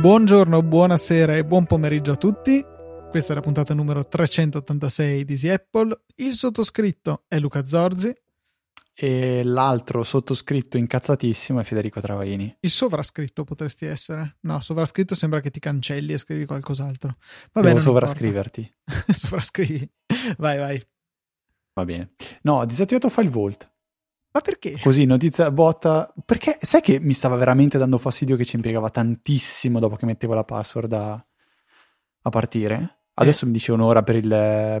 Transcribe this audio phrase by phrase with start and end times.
[0.00, 2.64] Buongiorno, buonasera e buon pomeriggio a tutti.
[3.10, 6.04] Questa è la puntata numero 386 di Easy Apple.
[6.16, 8.14] Il sottoscritto è Luca Zorzi.
[9.02, 12.54] E l'altro sottoscritto incazzatissimo è Federico Travaini.
[12.60, 14.36] Il sovrascritto potresti essere.
[14.40, 17.16] No, sovrascritto sembra che ti cancelli e scrivi qualcos'altro.
[17.52, 18.70] Va Devo sovrascriverti.
[19.08, 19.90] Sovrascrivi.
[20.36, 20.82] Vai, vai.
[21.72, 22.10] Va bene.
[22.42, 23.72] No, disattivato file vault.
[24.32, 24.78] Ma perché?
[24.78, 26.12] Così, notizia botta.
[26.22, 30.34] Perché sai che mi stava veramente dando fastidio che ci impiegava tantissimo dopo che mettevo
[30.34, 32.98] la password a, a partire?
[33.14, 33.46] Adesso eh.
[33.46, 34.28] mi dice un'ora per il,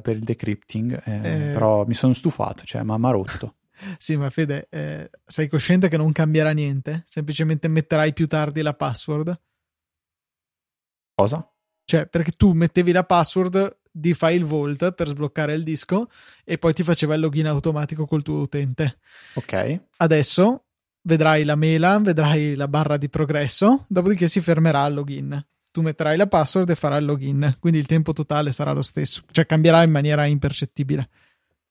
[0.02, 1.52] per il decrypting, eh, eh.
[1.54, 3.54] però mi sono stufato, cioè mi ha rotto.
[3.98, 7.02] Sì, ma Fede, eh, sei cosciente che non cambierà niente?
[7.06, 9.40] Semplicemente metterai più tardi la password?
[11.14, 11.46] Cosa?
[11.84, 16.08] Cioè, perché tu mettevi la password di File Vault per sbloccare il disco
[16.44, 18.98] e poi ti faceva il login automatico col tuo utente.
[19.34, 19.80] Ok.
[19.96, 20.64] Adesso
[21.02, 25.44] vedrai la mela, vedrai la barra di progresso, dopodiché si fermerà il login.
[25.72, 29.22] Tu metterai la password e farà il login, quindi il tempo totale sarà lo stesso,
[29.30, 31.08] cioè cambierà in maniera impercettibile.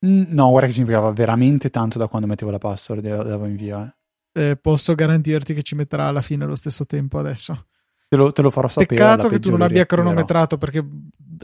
[0.02, 3.46] No, guarda che ci impiegava veramente tanto da quando mettevo la password e la davo
[3.46, 3.86] in via.
[3.86, 3.98] Eh.
[4.32, 7.66] Eh, posso garantirti che ci metterà alla fine lo stesso tempo adesso.
[8.08, 8.96] Te lo, te lo farò sapere.
[8.96, 10.84] Peccato che tu non abbia cronometrato perché,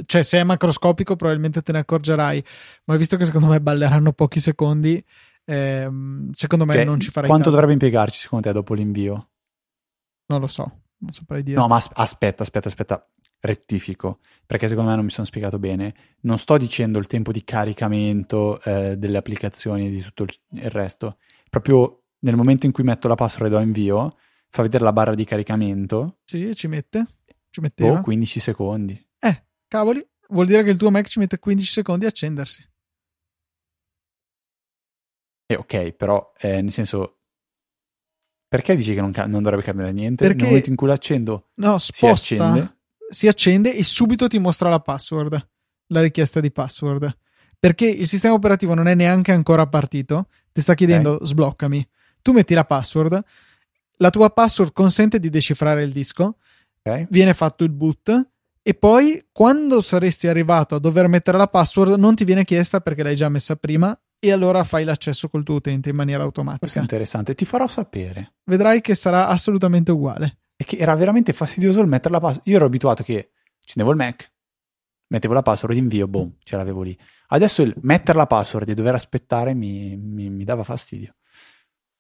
[0.06, 2.44] cioè, se è macroscopico probabilmente te ne accorgerai,
[2.86, 5.04] ma visto che secondo me balleranno pochi secondi,
[5.46, 7.60] ehm, secondo me cioè, non ci farai Quanto caso.
[7.60, 9.30] dovrebbe impiegarci secondo te dopo l'invio?
[10.28, 11.60] Non lo so, non saprei dire.
[11.60, 13.08] No, ma aspetta, aspetta, aspetta,
[13.46, 15.94] rettifico, perché secondo me non mi sono spiegato bene.
[16.22, 21.18] Non sto dicendo il tempo di caricamento eh, delle applicazioni e di tutto il resto.
[21.50, 24.18] Proprio nel momento in cui metto la password e do invio,
[24.50, 26.20] fa vedere la barra di caricamento.
[26.24, 27.06] Sì, ci mette.
[27.50, 28.00] Ci metteva.
[28.00, 29.08] Oh, 15 secondi.
[29.20, 32.68] Eh, cavoli, vuol dire che il tuo Mac ci mette 15 secondi a accendersi.
[35.48, 37.20] Eh, ok, però, eh, nel senso,
[38.48, 40.26] perché dici che non, ca- non, dovrebbe cambiare niente?
[40.26, 42.75] Perché Nel momento in cui l'accendo, no, sposta, accende.
[43.10, 45.48] Si accende e subito ti mostra la password,
[45.88, 47.18] la richiesta di password.
[47.60, 51.28] Perché il sistema operativo non è neanche ancora partito, ti sta chiedendo okay.
[51.28, 51.90] sbloccami.
[52.22, 53.24] Tu metti la password,
[53.98, 56.38] la tua password consente di decifrare il disco,
[56.82, 57.08] okay.
[57.10, 58.30] viene fatto il boot
[58.62, 63.04] e poi quando saresti arrivato a dover mettere la password non ti viene chiesta perché
[63.04, 66.62] l'hai già messa prima e allora fai l'accesso col tuo utente in maniera automatica.
[66.62, 68.34] Questo è interessante, ti farò sapere.
[68.44, 70.38] Vedrai che sarà assolutamente uguale.
[70.58, 72.48] E che era veramente fastidioso il mettere la password.
[72.48, 74.32] Io ero abituato che accendevo il Mac,
[75.08, 76.98] mettevo la password, invio, boom, ce l'avevo lì.
[77.28, 81.16] Adesso il mettere la password e dover aspettare mi, mi, mi dava fastidio.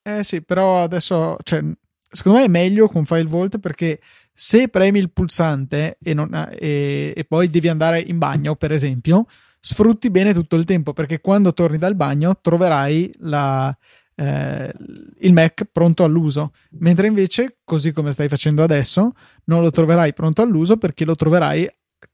[0.01, 1.63] Eh sì, però adesso, cioè,
[2.09, 3.99] secondo me è meglio con File Vault perché
[4.31, 9.25] se premi il pulsante e, non, e, e, poi devi andare in bagno, per esempio,
[9.59, 13.75] sfrutti bene tutto il tempo perché quando torni dal bagno troverai la,
[14.15, 14.73] eh,
[15.19, 19.11] il Mac pronto all'uso, mentre invece, così come stai facendo adesso,
[19.45, 21.69] non lo troverai pronto all'uso perché lo troverai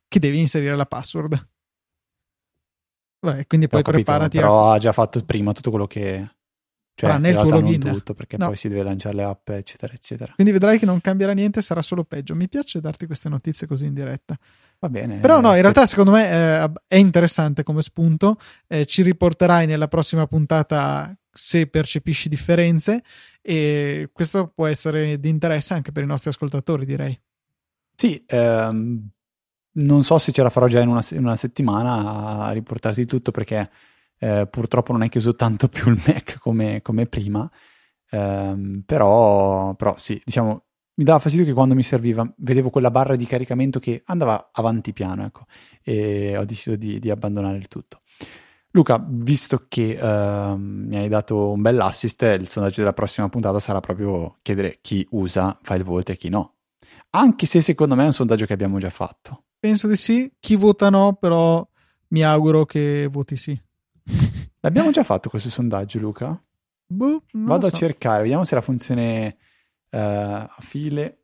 [0.08, 1.50] che devi inserire la password.
[3.24, 4.38] Vabbè, quindi poi capito, preparati.
[4.38, 4.74] Però a...
[4.74, 6.28] ha già fatto prima tutto quello che
[6.96, 7.80] cioè, il tuo login.
[7.80, 8.48] tutto, perché no.
[8.48, 10.34] poi si deve lanciare le app, eccetera, eccetera.
[10.34, 12.36] Quindi vedrai che non cambierà niente, sarà solo peggio.
[12.36, 14.38] Mi piace darti queste notizie così in diretta.
[14.82, 15.20] Va bene.
[15.20, 18.38] Però no, in realtà secondo me eh, è interessante come spunto.
[18.68, 23.04] Eh, ci riporterai nella prossima puntata se percepisci differenze
[23.44, 27.20] e questo può essere di interesse anche per i nostri ascoltatori, direi.
[27.96, 29.08] Sì, ehm,
[29.74, 33.30] non so se ce la farò già in una, in una settimana a riportarti tutto
[33.30, 33.70] perché
[34.18, 37.48] eh, purtroppo non è che uso tanto più il Mac come, come prima,
[38.10, 40.64] ehm, però, però sì, diciamo,
[41.02, 44.94] mi dava fastidio che quando mi serviva vedevo quella barra di caricamento che andava avanti
[44.94, 45.46] piano, ecco,
[45.82, 48.02] e ho deciso di, di abbandonare il tutto.
[48.70, 53.60] Luca, visto che uh, mi hai dato un bel assist, il sondaggio della prossima puntata
[53.60, 56.54] sarà proprio chiedere chi usa File Vault e chi no.
[57.10, 59.46] Anche se secondo me è un sondaggio che abbiamo già fatto.
[59.60, 60.32] Penso di sì.
[60.40, 61.68] Chi vota no, però
[62.10, 63.60] mi auguro che voti sì.
[64.60, 66.40] L'abbiamo già fatto questo sondaggio, Luca?
[66.86, 67.74] Boh, Vado so.
[67.74, 69.38] a cercare, vediamo se la funzione
[69.98, 71.22] a file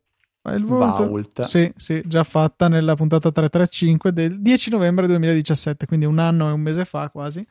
[0.54, 1.42] il Vault.
[1.42, 6.52] Sì, sì, già fatta nella puntata 335 del 10 novembre 2017, quindi un anno e
[6.52, 7.44] un mese fa quasi.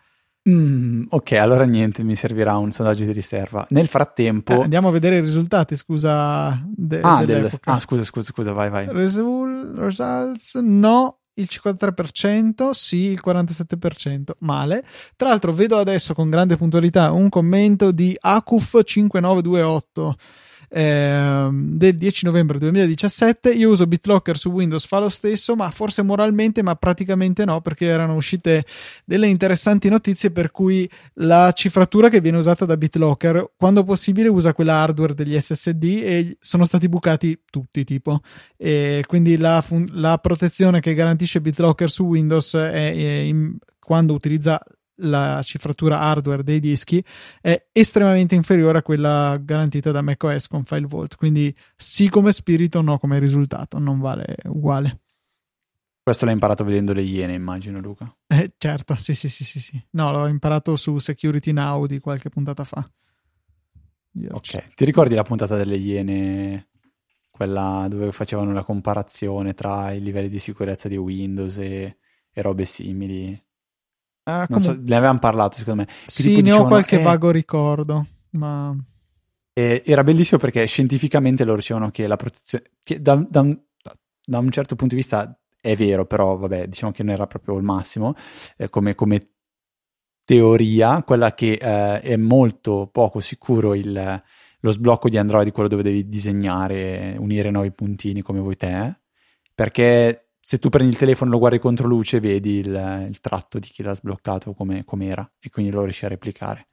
[0.50, 3.66] Mm, ok, allora niente, mi servirà un sondaggio di riserva.
[3.69, 4.54] Nel frattempo...
[4.54, 6.58] Eh, andiamo a vedere i risultati, scusa.
[6.66, 7.50] De- ah, del...
[7.66, 8.88] ah, scusa, scusa, scusa, vai, vai.
[8.90, 14.86] Resul- results, no, il 53%, sì, il 47%, male.
[15.18, 20.14] Tra l'altro vedo adesso con grande puntualità un commento di Acuf5928
[20.69, 23.52] eh, del 10 novembre 2017.
[23.54, 27.86] Io uso BitLocker su Windows, fa lo stesso, ma forse moralmente, ma praticamente no, perché
[27.86, 28.66] erano uscite
[29.06, 34.54] delle interessanti notizie per cui la cifratura che viene usata da BitLocker, quando possibile, usa
[34.54, 38.22] quella hardware degli SSD e sono stati bucati tutti, tipo.
[38.56, 44.62] E quindi la, la protezione che garantisce BitLocker su Windows è, è in, quando utilizza
[44.97, 47.03] la cifratura hardware dei dischi
[47.41, 51.15] è estremamente inferiore a quella garantita da macOS con FileVault.
[51.15, 55.01] Quindi sì come spirito, no come risultato, non vale uguale.
[56.07, 58.09] Questo l'hai imparato vedendo le Iene, immagino, Luca.
[58.27, 59.88] Eh, certo, sì, sì, sì, sì, sì.
[59.91, 62.89] No, l'ho imparato su Security Now di qualche puntata fa.
[64.13, 66.69] Io ok, ti ricordi la puntata delle Iene,
[67.29, 71.97] quella dove facevano la comparazione tra i livelli di sicurezza di Windows e,
[72.31, 73.38] e robe simili?
[74.29, 75.85] Ah, com- so, ne avevamo parlato, secondo me.
[75.85, 78.75] Che sì, ne ho qualche eh, vago ricordo, ma...
[79.53, 82.65] Eh, era bellissimo perché scientificamente loro dicevano che la protezione...
[82.83, 83.57] Che da, da,
[84.25, 87.56] da, un certo punto di vista è vero, però vabbè, diciamo che non era proprio
[87.56, 88.15] il massimo,
[88.57, 89.29] eh, come, come,
[90.27, 94.21] teoria, quella che eh, è molto poco sicuro il,
[94.59, 99.00] lo sblocco di Android, quello dove devi disegnare, unire nuovi puntini come vuoi te,
[99.56, 103.59] perché se tu prendi il telefono e lo guardi contro luce, vedi il, il tratto
[103.59, 106.69] di chi l'ha sbloccato come era e quindi lo riesci a replicare.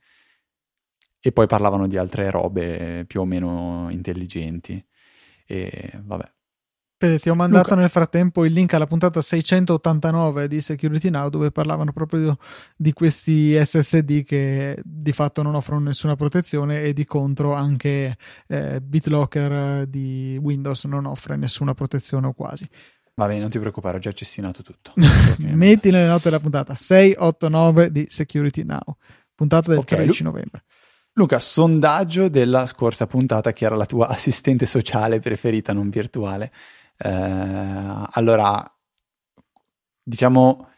[1.18, 4.80] E poi parlavano di altre robe più o meno intelligenti.
[5.44, 6.32] E vabbè.
[6.96, 7.80] Pede, ti ho mandato Luca.
[7.80, 12.38] nel frattempo il link alla puntata 689 di Security Now dove parlavano proprio
[12.76, 18.16] di questi SSD che di fatto non offrono nessuna protezione e di contro anche
[18.46, 22.68] eh, BitLocker di Windows non offre nessuna protezione o quasi.
[23.16, 24.93] Va bene, non ti preoccupare, ho già cestinato tutto.
[25.38, 28.96] Metti nelle note della puntata 689 di Security Now,
[29.34, 30.64] puntata del okay, 13 Lu- novembre.
[31.12, 36.52] Luca, sondaggio della scorsa puntata, che era la tua assistente sociale preferita, non virtuale.
[36.96, 38.69] Eh, allora,
[40.02, 40.70] diciamo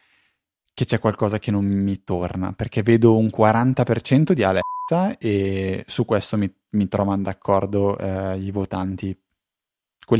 [0.75, 6.05] che c'è qualcosa che non mi torna, perché vedo un 40% di Alexa e su
[6.05, 9.19] questo mi, mi trovano d'accordo eh, i votanti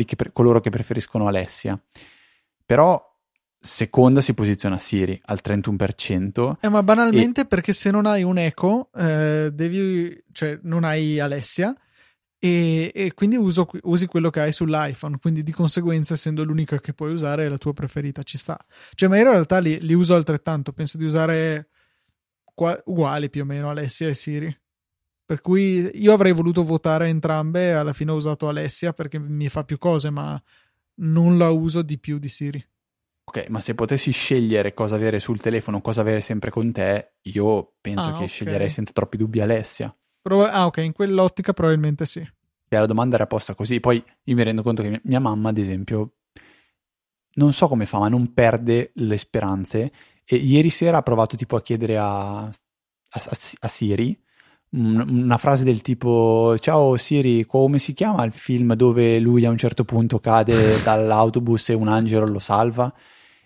[0.06, 1.80] che pre- coloro che preferiscono Alessia.
[2.66, 3.02] Però
[3.60, 6.58] seconda si posiziona Siri al 31%.
[6.60, 7.46] Eh, ma banalmente e...
[7.46, 11.76] perché se non hai un Echo, eh, devi, cioè non hai Alessia
[12.40, 16.94] e, e quindi uso, usi quello che hai sull'iPhone, quindi di conseguenza essendo l'unica che
[16.94, 18.58] puoi usare è la tua preferita, ci sta.
[18.94, 21.70] Cioè, ma io in realtà li, li uso altrettanto, penso di usare
[22.54, 24.56] qua, uguali più o meno Alessia e Siri.
[25.28, 29.66] Per cui io avrei voluto votare entrambe, alla fine ho usato Alessia perché mi fa
[29.66, 30.42] più cose, ma
[31.00, 32.66] non la uso di più di Siri.
[33.26, 37.74] Ok, ma se potessi scegliere cosa avere sul telefono, cosa avere sempre con te, io
[37.82, 38.28] penso ah, che okay.
[38.30, 39.94] sceglierei senza troppi dubbi Alessia.
[40.22, 42.20] Pro- ah, ok, in quell'ottica probabilmente sì.
[42.20, 43.82] E la domanda era posta così.
[43.82, 46.14] Poi io mi rendo conto che mia mamma, ad esempio,
[47.34, 49.92] non so come fa, ma non perde le speranze.
[50.24, 52.52] E ieri sera ha provato tipo a chiedere a, a,
[53.60, 54.18] a Siri
[54.72, 59.58] una frase del tipo ciao Siri come si chiama il film dove lui a un
[59.58, 62.94] certo punto cade dall'autobus e un angelo lo salva?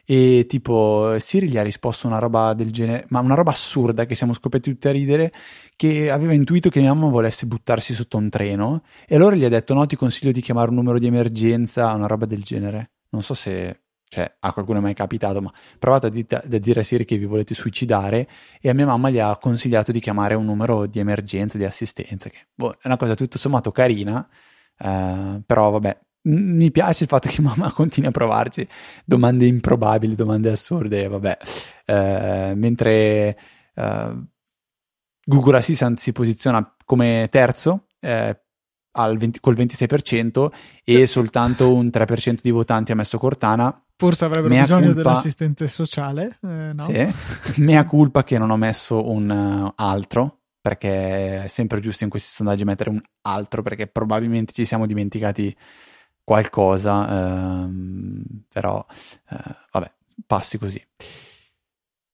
[0.04, 4.16] E tipo Siri gli ha risposto una roba del genere ma una roba assurda che
[4.16, 5.32] siamo scoperti tutti a ridere
[5.76, 9.50] che aveva intuito che mia mamma volesse buttarsi sotto un treno e allora gli ha
[9.50, 12.92] detto no ti consiglio di chiamare un numero di emergenza una roba del genere.
[13.10, 15.50] Non so se cioè a qualcuno è mai capitato, ma
[15.80, 18.28] provate a, di- a, dire a Siri che vi volete suicidare
[18.60, 22.30] e a mia mamma gli ha consigliato di chiamare un numero di emergenza, di assistenza,
[22.30, 24.28] che boh, è una cosa tutto sommato carina,
[24.78, 28.68] eh, però vabbè, mi piace il fatto che mamma continui a provarci
[29.06, 31.38] domande improbabili, domande assurde, vabbè,
[31.86, 33.38] eh, mentre
[33.74, 34.24] eh,
[35.24, 38.38] Google Assistant si posiziona come terzo, eh,
[38.94, 40.52] 20, col 26%
[40.84, 45.02] e soltanto un 3% di votanti ha messo Cortana Forse avrebbero Mea bisogno culpa...
[45.02, 46.86] dell'assistente sociale, eh, no?
[46.86, 47.08] Sì,
[47.62, 52.32] mea culpa che non ho messo un uh, altro, perché è sempre giusto in questi
[52.34, 55.56] sondaggi mettere un altro, perché probabilmente ci siamo dimenticati
[56.24, 58.84] qualcosa, ehm, però
[59.30, 59.38] eh,
[59.72, 59.92] vabbè,
[60.26, 60.84] passi così.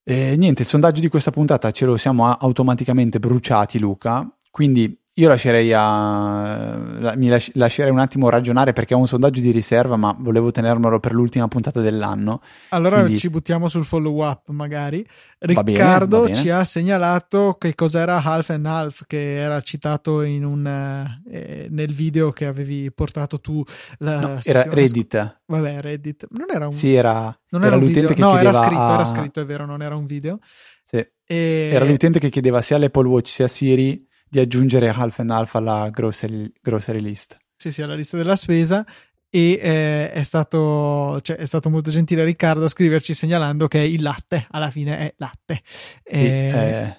[0.04, 5.28] E niente, il sondaggio di questa puntata ce lo siamo automaticamente bruciati, Luca, quindi io
[5.28, 10.52] lascerei a, mi lascerei un attimo ragionare perché ho un sondaggio di riserva, ma volevo
[10.52, 12.42] tenermelo per l'ultima puntata dell'anno.
[12.70, 13.18] Allora Quindi...
[13.18, 15.04] ci buttiamo sul follow up, magari.
[15.40, 21.68] Riccardo bene, ci ha segnalato che cos'era Half and Half, che era citato un, eh,
[21.72, 23.64] nel video che avevi portato tu.
[24.00, 25.26] No, era Reddit.
[25.26, 26.28] Sc- Vabbè, Reddit.
[26.30, 26.74] Non era un.
[26.74, 27.36] Sì, era.
[27.50, 28.14] Non era, era un video.
[28.18, 28.94] no, era scritto, a...
[28.94, 30.38] era scritto, è vero, non era un video.
[30.84, 30.98] Sì.
[31.26, 31.70] E...
[31.74, 35.56] Era l'utente che chiedeva sia all'Apple Watch sia a Siri di aggiungere Half and Half
[35.56, 37.38] alla grocery, grocery list.
[37.56, 38.86] Sì, sì, alla lista della spesa
[39.30, 44.02] e eh, è, stato, cioè, è, stato, molto gentile Riccardo a scriverci segnalando che il
[44.02, 45.62] latte alla fine è latte.
[46.04, 46.98] Eh, eh,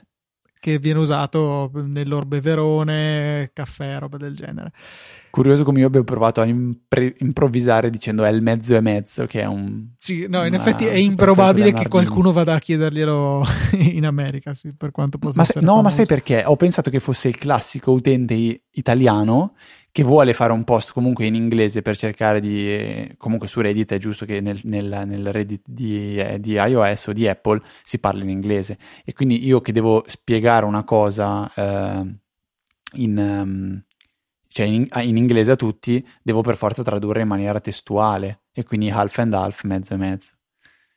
[0.61, 4.73] che viene usato nel loro beverone, caffè, roba del genere.
[5.31, 9.43] Curioso come io abbia provato a impre- improvvisare dicendo è il mezzo e mezzo, che
[9.43, 9.89] è un...
[9.97, 13.45] Sì, no, in effetti è improbabile che qualcuno vada a chiederglielo
[13.93, 15.89] in America, sì, per quanto possa ma essere se, No, famoso.
[15.89, 16.43] ma sai perché?
[16.47, 19.55] Ho pensato che fosse il classico utente italiano
[19.99, 23.13] che vuole fare un post comunque in inglese per cercare di...
[23.17, 27.13] comunque su Reddit è giusto che nel, nel, nel Reddit di, eh, di, iOS o
[27.13, 28.79] di Apple si parli in inglese.
[29.05, 32.15] E quindi io che devo spiegare una cosa eh,
[32.93, 33.19] in...
[33.19, 33.85] Um,
[34.47, 38.43] cioè in, in, inglese a tutti, devo per forza tradurre in maniera testuale.
[38.53, 40.35] E quindi half and half, mezzo e mezzo.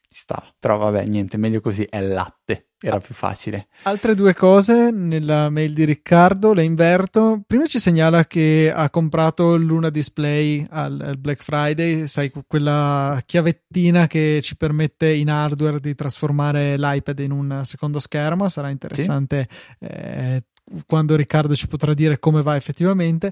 [0.10, 3.68] Ci sta, però vabbè, niente, meglio così, è latte, era più facile.
[3.84, 7.42] Altre due cose nella mail di Riccardo, le inverto.
[7.46, 14.08] Prima ci segnala che ha comprato Luna Display al, al Black Friday, sai, quella chiavettina
[14.08, 19.86] che ci permette in hardware di trasformare l'iPad in un secondo schermo, sarà interessante sì.
[19.86, 20.44] eh,
[20.88, 23.32] quando Riccardo ci potrà dire come va effettivamente.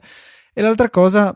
[0.53, 1.35] E l'altra cosa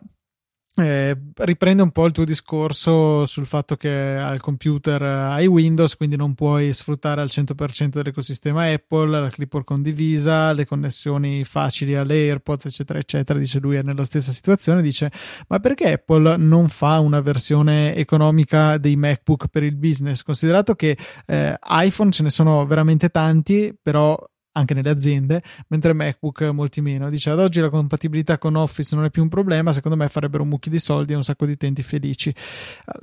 [0.75, 6.15] eh, riprende un po' il tuo discorso sul fatto che al computer hai Windows, quindi
[6.15, 12.65] non puoi sfruttare al 100% dell'ecosistema Apple, la clipboard condivisa, le connessioni facili alle AirPods,
[12.65, 13.37] eccetera, eccetera.
[13.37, 14.81] Dice lui è nella stessa situazione.
[14.81, 15.11] Dice:
[15.49, 20.23] Ma perché Apple non fa una versione economica dei MacBook per il business?
[20.23, 24.17] Considerato che eh, iPhone ce ne sono veramente tanti, però
[24.53, 27.09] anche nelle aziende, mentre MacBook molti meno.
[27.09, 30.43] Dice ad oggi la compatibilità con Office non è più un problema, secondo me farebbero
[30.43, 32.33] un mucchio di soldi e un sacco di utenti felici.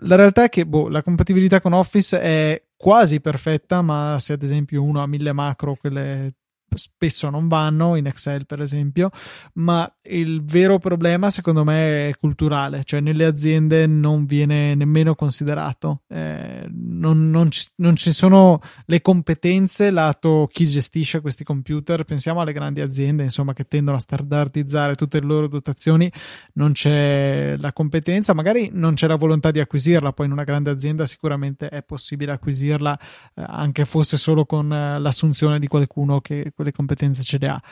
[0.00, 4.42] La realtà è che boh, la compatibilità con Office è quasi perfetta, ma se ad
[4.42, 6.35] esempio uno ha mille macro, quelle
[6.79, 9.11] spesso non vanno in Excel per esempio
[9.55, 16.03] ma il vero problema secondo me è culturale cioè nelle aziende non viene nemmeno considerato.
[16.09, 22.05] Eh, non, non, ci, non, ci, sono le competenze lato chi gestisce questi computer.
[22.05, 26.11] Pensiamo alle grandi aziende insomma che tendono a standardizzare tutte le loro dotazioni.
[26.55, 30.12] Non c'è la competenza magari non c'è la volontà di acquisirla.
[30.12, 32.99] Poi in una grande azienda sicuramente è possibile acquisirla
[33.35, 37.62] eh, anche fosse solo con eh, l'assunzione di qualcuno che quelle competenze ce le ha.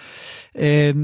[0.53, 0.95] Eh,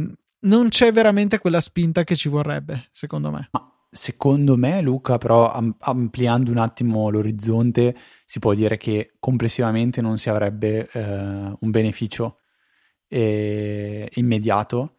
[0.41, 3.49] non c'è veramente quella spinta che ci vorrebbe, secondo me.
[3.53, 10.19] Ma secondo me, Luca, però ampliando un attimo l'orizzonte, si può dire che complessivamente non
[10.19, 12.41] si avrebbe eh, un beneficio
[13.09, 14.97] eh, immediato,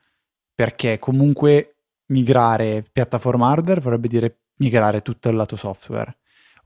[0.54, 1.78] perché comunque
[2.08, 6.18] migrare piattaforma hardware vorrebbe dire migrare tutto il lato software.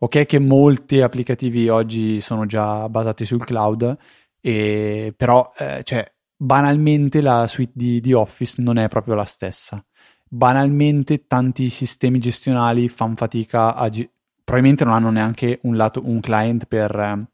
[0.02, 3.98] Ok che molti applicativi oggi sono già basati sul cloud,
[4.42, 9.84] e, però eh, cioè, banalmente la suite di, di, Office non è proprio la stessa.
[10.28, 13.90] Banalmente tanti sistemi gestionali fanno fatica a...
[13.90, 14.10] Gi-
[14.44, 17.28] probabilmente non hanno neanche un, lato, un client per,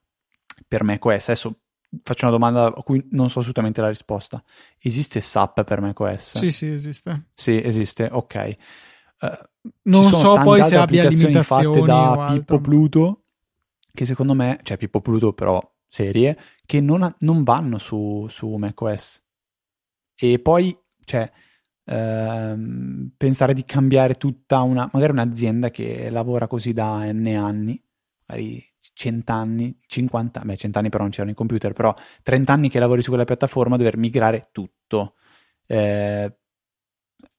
[0.67, 1.29] per macOS.
[1.29, 1.59] Adesso
[2.03, 4.43] faccio una domanda a cui non so assolutamente la risposta.
[4.79, 6.37] Esiste SAP per macOS?
[6.37, 7.27] Sì, sì, esiste.
[7.33, 8.55] Sì, esiste, ok.
[9.21, 9.27] Uh,
[9.83, 13.23] non so poi se abbia limitazioni fatte da Pippo Pluto,
[13.93, 19.23] che secondo me, cioè Pippo Pluto però serie, che non, non vanno su, su macOS.
[20.17, 21.31] E poi, cioè,
[21.85, 27.81] ehm, pensare di cambiare tutta una, magari un'azienda che lavora così da n anni,
[28.27, 28.63] magari
[28.93, 33.09] cent'anni, 50, beh cent'anni però non c'erano i computer, però 30 anni che lavori su
[33.09, 35.15] quella piattaforma, dover migrare tutto.
[35.67, 36.33] Eh,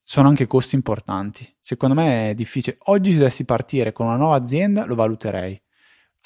[0.03, 1.57] sono anche costi importanti.
[1.61, 2.77] Secondo me è difficile.
[2.85, 5.61] Oggi se dovessi partire con una nuova azienda lo valuterei.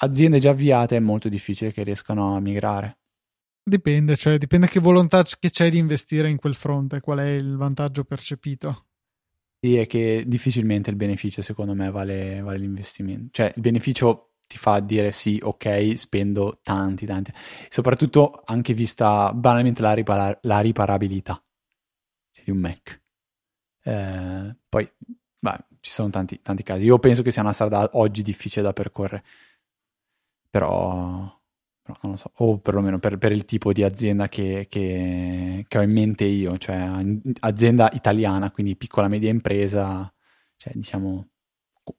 [0.03, 2.97] Aziende già avviate è molto difficile che riescano a migrare.
[3.63, 7.55] Dipende, cioè dipende che volontà che c'è di investire in quel fronte, qual è il
[7.55, 8.87] vantaggio percepito.
[9.63, 13.29] Sì, è che difficilmente il beneficio secondo me vale, vale l'investimento.
[13.31, 17.31] Cioè il beneficio ti fa dire sì, ok, spendo tanti, tanti.
[17.69, 21.41] Soprattutto anche vista banalmente la, ripara- la riparabilità
[22.31, 23.01] cioè, di un Mac.
[23.83, 24.91] Eh, poi,
[25.37, 26.85] beh, ci sono tanti, tanti casi.
[26.85, 29.23] Io penso che sia una strada oggi difficile da percorrere.
[30.51, 31.41] Però
[31.83, 35.77] No, non lo so, o perlomeno per, per il tipo di azienda che, che, che,
[35.77, 36.87] ho in mente io, cioè
[37.39, 40.11] azienda italiana, quindi piccola media impresa,
[40.57, 41.27] cioè diciamo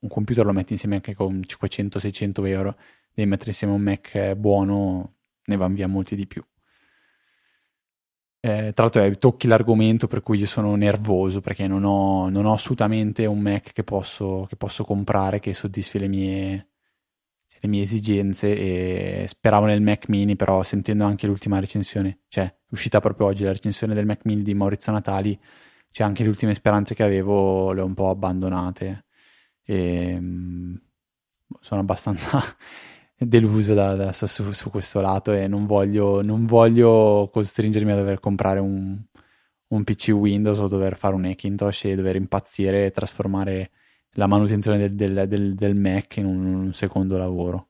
[0.00, 2.76] un computer lo metti insieme anche con 500-600 euro,
[3.12, 5.16] devi mettere insieme un Mac buono,
[5.47, 6.44] ne vanno via molti di più.
[8.44, 12.44] Eh, tra l'altro eh, tocchi l'argomento per cui io sono nervoso perché non ho, non
[12.44, 16.72] ho assolutamente un Mac che posso, che posso comprare che soddisfi le mie
[17.62, 22.99] le mie esigenze e speravo nel Mac mini, però sentendo anche l'ultima recensione, cioè uscita
[22.99, 25.38] proprio oggi la recensione del Mac mini di Maurizio Natali,
[25.92, 29.04] cioè anche le ultime speranze che avevo le ho un po' abbandonate.
[29.64, 30.75] E mm,
[31.61, 32.42] sono abbastanza
[33.16, 38.19] deluso da, da, su, su, questo lato e non voglio, non voglio costringermi a dover
[38.19, 39.00] comprare un,
[39.69, 43.71] un PC Windows o dover fare un Hackintosh e dover impazzire e trasformare
[44.12, 47.69] la manutenzione del, del, del, del Mac in un, un, secondo lavoro.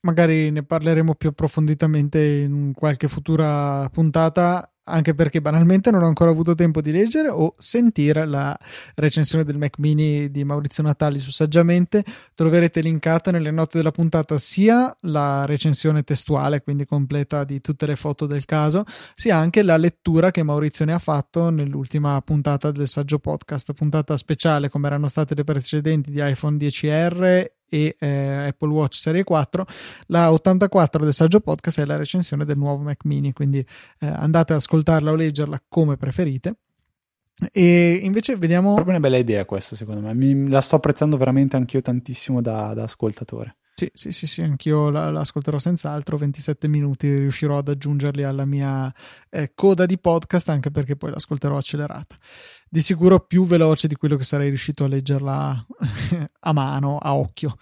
[0.00, 6.30] Magari ne parleremo più approfonditamente in qualche futura puntata anche perché banalmente non ho ancora
[6.30, 8.56] avuto tempo di leggere o sentire la
[8.94, 12.04] recensione del Mac mini di Maurizio Natali su Saggiamente.
[12.34, 17.96] Troverete linkata nelle note della puntata sia la recensione testuale, quindi completa di tutte le
[17.96, 22.88] foto del caso, sia anche la lettura che Maurizio ne ha fatto nell'ultima puntata del
[22.88, 28.70] saggio podcast, puntata speciale come erano state le precedenti di iPhone 10R e eh, Apple
[28.70, 29.66] Watch Serie 4.
[30.06, 34.52] La 84 del saggio podcast è la recensione del nuovo Mac mini, quindi eh, andate
[34.52, 36.56] ad ascoltarla o leggerla come preferite.
[37.52, 38.72] E invece vediamo.
[38.74, 40.14] Proprio una bella idea questa, secondo me.
[40.14, 43.56] Mi, la sto apprezzando veramente anch'io tantissimo da, da ascoltatore.
[43.74, 46.16] Sì, sì, sì, sì, anch'io la, l'ascolterò senz'altro.
[46.16, 48.90] 27 minuti riuscirò ad aggiungerli alla mia
[49.28, 52.16] eh, coda di podcast, anche perché poi l'ascolterò accelerata.
[52.68, 55.66] Di sicuro più veloce di quello che sarei riuscito a leggerla
[56.40, 57.56] a mano, a occhio.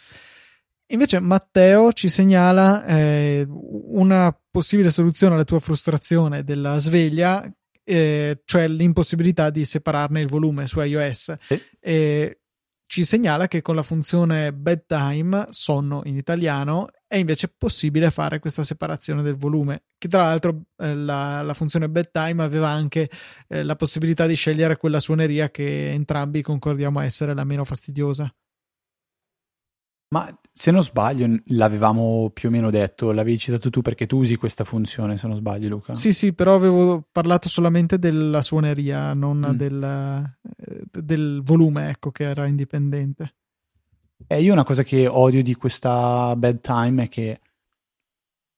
[0.89, 7.51] Invece Matteo ci segnala eh, una possibile soluzione alla tua frustrazione della sveglia,
[7.83, 11.35] eh, cioè l'impossibilità di separarne il volume su iOS.
[11.81, 12.39] Eh,
[12.87, 18.65] ci segnala che con la funzione bedtime, sonno in italiano, è invece possibile fare questa
[18.65, 19.85] separazione del volume.
[19.97, 23.09] Che tra l'altro eh, la, la, funzione bedtime aveva anche
[23.49, 28.33] eh, la possibilità di scegliere quella suoneria che entrambi concordiamo essere la meno fastidiosa.
[30.09, 34.37] Ma se non sbaglio, l'avevamo più o meno detto, l'avevi citato tu perché tu usi
[34.37, 35.95] questa funzione, se non sbaglio, Luca.
[35.95, 39.57] Sì, sì, però avevo parlato solamente della suoneria, non mm.
[39.57, 43.35] del, eh, del, volume, ecco, che era indipendente.
[44.27, 47.41] E io una cosa che odio di questa bedtime è che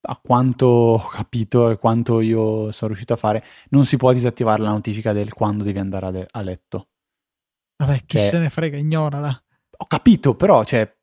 [0.08, 4.62] a quanto ho capito e quanto io sono riuscito a fare, non si può disattivare
[4.62, 6.88] la notifica del quando devi andare a, le- a letto.
[7.78, 9.42] Vabbè, chi cioè, se ne frega, ignorala.
[9.78, 10.95] Ho capito, però, cioè, eh, eh,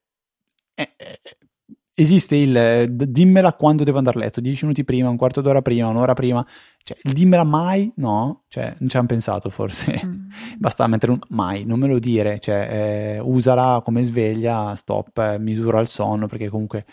[1.96, 5.62] esiste il eh, dimmela quando devo andare a letto, dieci minuti prima, un quarto d'ora
[5.62, 6.46] prima, un'ora prima,
[6.84, 10.28] cioè dimmela mai, no, cioè non ci hanno pensato forse, mm.
[10.58, 15.38] basta mettere un mai, non me lo dire, cioè eh, usala come sveglia, stop, eh,
[15.40, 16.86] misura il sonno perché comunque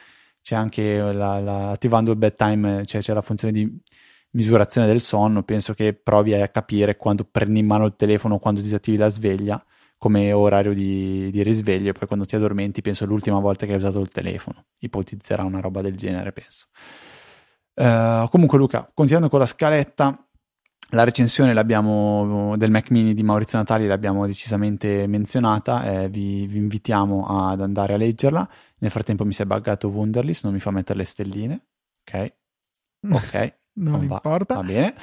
[0.43, 3.81] c'è anche la, la, attivando il bedtime, cioè c'è la funzione di
[4.33, 8.61] misurazione del sonno, penso che provi a capire quando prendi in mano il telefono, quando
[8.61, 9.63] disattivi la sveglia
[10.01, 13.77] come orario di, di, risveglio e poi quando ti addormenti penso l'ultima volta che hai
[13.77, 14.65] usato il telefono.
[14.79, 16.69] Ipotizzerà una roba del genere penso.
[17.75, 20.27] Uh, comunque Luca continuando con la scaletta
[20.93, 27.49] la recensione del Mac mini di Maurizio Natali l'abbiamo decisamente menzionata eh, vi, vi, invitiamo
[27.49, 28.49] ad andare a leggerla.
[28.79, 31.65] Nel frattempo mi si è buggato Wunderlist non mi fa mettere le stelline
[32.01, 32.33] ok?
[33.13, 34.55] Ok non, non va, importa.
[34.55, 34.95] va bene.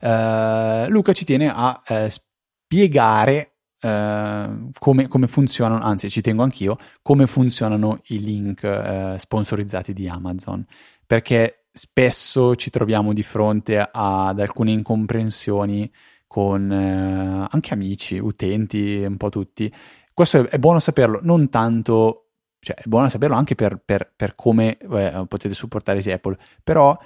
[0.00, 3.53] Uh, Luca ci tiene a uh, spiegare
[3.84, 10.08] Uh, come, come, funzionano, anzi ci tengo anch'io, come funzionano i link uh, sponsorizzati di
[10.08, 10.64] Amazon,
[11.06, 15.92] perché spesso ci troviamo di fronte ad alcune incomprensioni
[16.26, 19.70] con uh, anche amici, utenti, un po' tutti.
[20.14, 24.34] Questo è, è, buono saperlo, non tanto, cioè è buono saperlo anche per, per, per
[24.34, 26.98] come eh, potete supportare Apple, però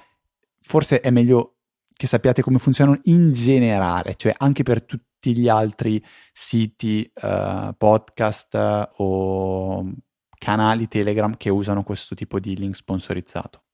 [0.60, 1.54] forse è meglio
[1.96, 6.02] che sappiate come funzionano in generale, cioè anche per tutti tutti gli altri
[6.32, 9.92] siti, uh, podcast uh, o
[10.38, 13.64] canali Telegram che usano questo tipo di link sponsorizzato.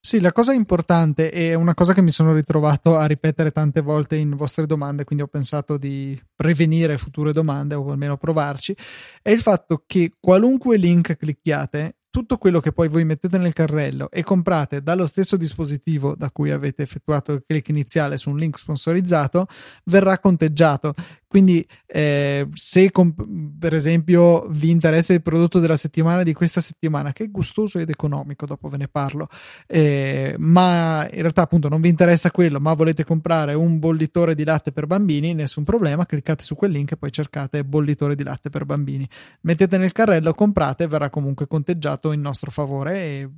[0.00, 4.16] Sì, la cosa importante è una cosa che mi sono ritrovato a ripetere tante volte
[4.16, 8.76] in vostre domande, quindi ho pensato di prevenire future domande o almeno provarci,
[9.22, 14.08] è il fatto che qualunque link clicchiate tutto quello che poi voi mettete nel carrello
[14.08, 18.56] e comprate dallo stesso dispositivo da cui avete effettuato il click iniziale su un link
[18.56, 19.48] sponsorizzato
[19.86, 20.94] verrà conteggiato.
[21.34, 23.26] Quindi, eh, se comp-
[23.58, 27.90] per esempio vi interessa il prodotto della settimana di questa settimana, che è gustoso ed
[27.90, 29.26] economico, dopo ve ne parlo,
[29.66, 34.44] eh, ma in realtà appunto non vi interessa quello, ma volete comprare un bollitore di
[34.44, 38.48] latte per bambini, nessun problema, cliccate su quel link e poi cercate bollitore di latte
[38.48, 39.04] per bambini.
[39.40, 43.30] Mettete nel carrello, comprate, verrà comunque conteggiato in nostro favore e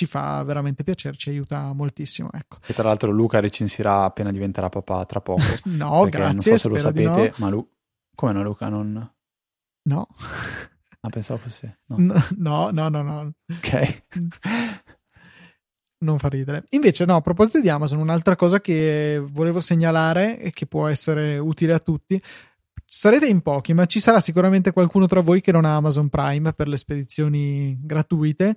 [0.00, 2.30] ci fa veramente piacere, ci aiuta moltissimo.
[2.32, 2.56] Ecco.
[2.66, 5.42] E tra l'altro Luca recensirà appena diventerà papà tra poco.
[5.76, 6.32] no, grazie.
[6.32, 7.32] Non so se lo sapete, no.
[7.36, 7.68] ma Lu-
[8.14, 9.12] come no Luca non...
[9.82, 10.06] No.
[11.00, 11.80] Ah, pensavo fosse.
[11.86, 13.02] No, no, no, no.
[13.02, 13.32] no.
[13.52, 14.02] Ok.
[16.00, 16.64] non fa ridere.
[16.70, 21.36] Invece, no, a proposito di Amazon, un'altra cosa che volevo segnalare e che può essere
[21.36, 22.20] utile a tutti.
[22.86, 26.54] Sarete in pochi, ma ci sarà sicuramente qualcuno tra voi che non ha Amazon Prime
[26.54, 28.56] per le spedizioni gratuite.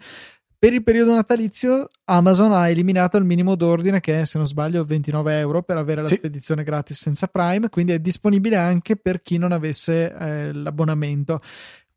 [0.63, 4.85] Per il periodo natalizio Amazon ha eliminato il minimo d'ordine che è, se non sbaglio,
[4.85, 6.15] 29 euro per avere la sì.
[6.15, 11.41] spedizione gratis senza Prime, quindi è disponibile anche per chi non avesse eh, l'abbonamento.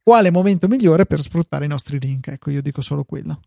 [0.02, 2.26] Quale momento migliore per sfruttare i nostri link?
[2.26, 3.38] Ecco, io dico solo quello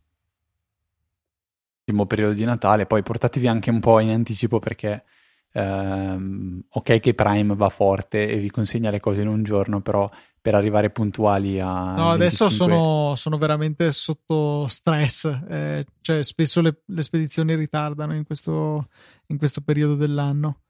[1.84, 5.04] primo periodo di Natale, poi portatevi anche un po' in anticipo perché
[5.52, 10.10] ehm, ok che Prime va forte e vi consegna le cose in un giorno, però
[10.42, 11.68] per arrivare puntuali a...
[11.68, 12.14] No, 25...
[12.14, 18.88] adesso sono, sono, veramente sotto stress, eh, cioè spesso le, le spedizioni ritardano in questo,
[19.28, 20.62] in questo periodo dell'anno.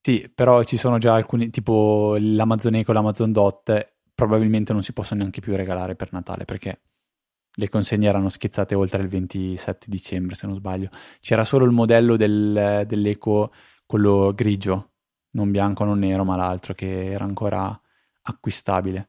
[0.00, 5.20] Sì, però ci sono già alcuni, tipo l'Amazon Eco, l'Amazon Dot, probabilmente non si possono
[5.20, 6.80] neanche più regalare per Natale perché
[7.56, 10.90] le consegne erano schizzate oltre il 27 dicembre, se non sbaglio.
[11.20, 13.52] C'era solo il modello del, dell'Eco,
[13.86, 14.92] quello grigio,
[15.30, 17.78] non bianco, non nero, ma l'altro, che era ancora
[18.24, 19.08] acquistabile.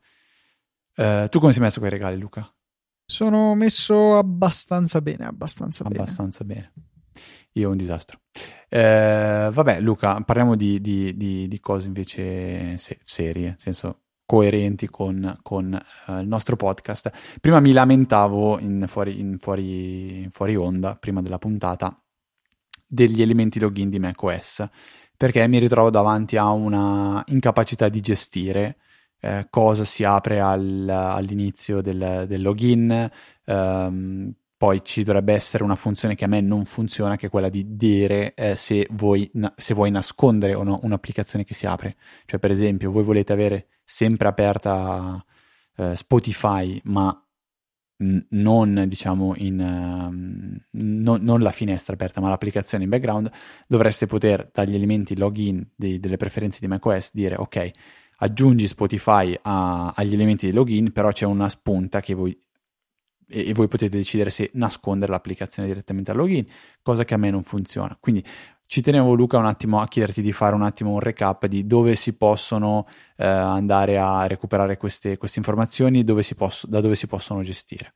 [0.95, 2.49] Uh, tu come sei messo con i regali, Luca?
[3.06, 6.71] Sono messo abbastanza bene, abbastanza, abbastanza bene.
[6.73, 6.93] bene.
[7.54, 8.19] Io un disastro.
[8.67, 14.89] Eh, vabbè, Luca, parliamo di, di, di, di cose invece se- serie, nel senso coerenti
[14.89, 17.12] con, con uh, il nostro podcast.
[17.39, 21.97] Prima mi lamentavo in fuori, in fuori, fuori onda, prima della puntata,
[22.86, 24.67] degli elementi login di macOS,
[25.15, 28.78] perché mi ritrovo davanti a una incapacità di gestire
[29.25, 33.09] eh, cosa si apre al, all'inizio del, del login,
[33.45, 37.49] ehm, poi ci dovrebbe essere una funzione che a me non funziona, che è quella
[37.49, 41.97] di dire eh, se, vuoi, se vuoi nascondere o no un'applicazione che si apre.
[42.25, 45.23] Cioè, per esempio, voi volete avere sempre aperta
[45.77, 47.19] eh, Spotify, ma
[47.97, 53.31] non diciamo in um, non, non, la finestra aperta, ma l'applicazione in background,
[53.67, 57.71] dovreste poter dagli elementi login di, delle preferenze di macOS dire ok,
[58.17, 62.38] aggiungi Spotify a, agli elementi di login, però c'è una spunta che voi
[63.28, 66.45] e, voi potete decidere se nascondere l'applicazione direttamente al login,
[66.82, 67.97] cosa che a me non funziona.
[67.99, 68.23] Quindi
[68.65, 71.95] ci tenevo Luca un attimo a chiederti di fare un attimo un recap di dove
[71.95, 77.41] si possono eh, andare a recuperare queste, queste informazioni, dove posso, da dove si possono
[77.43, 77.95] gestire.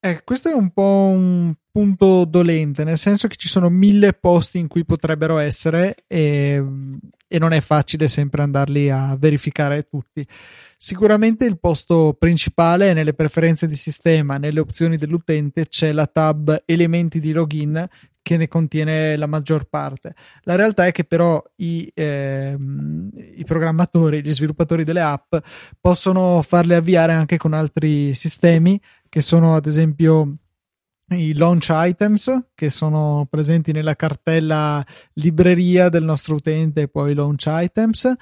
[0.00, 4.58] Eh, questo è un po' un punto dolente, nel senso che ci sono mille posti
[4.58, 6.62] in cui potrebbero essere e,
[7.34, 10.24] e non è facile sempre andarli a verificare tutti.
[10.76, 16.62] Sicuramente il posto principale è nelle preferenze di sistema, nelle opzioni dell'utente c'è la tab
[16.64, 17.88] elementi di login
[18.22, 20.14] che ne contiene la maggior parte.
[20.42, 22.56] La realtà è che però i, eh,
[23.36, 25.34] i, programmatori, gli sviluppatori delle app
[25.80, 30.36] possono farle avviare anche con altri sistemi che sono ad esempio
[31.10, 38.12] i launch items che sono presenti nella cartella libreria del nostro utente poi launch items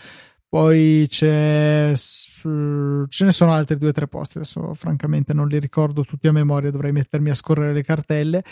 [0.49, 6.05] poi c'è ce ne sono altri due o tre posti adesso francamente non li ricordo
[6.05, 8.43] tutti a memoria dovrei mettermi a scorrere le cartelle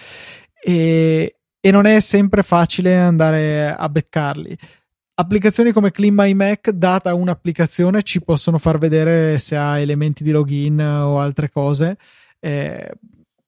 [0.62, 4.56] e, e non è sempre facile andare a beccarli.
[5.14, 10.30] Applicazioni come Clean My Mac, data un'applicazione, ci possono far vedere se ha elementi di
[10.30, 11.98] login o altre cose
[12.38, 12.90] eh,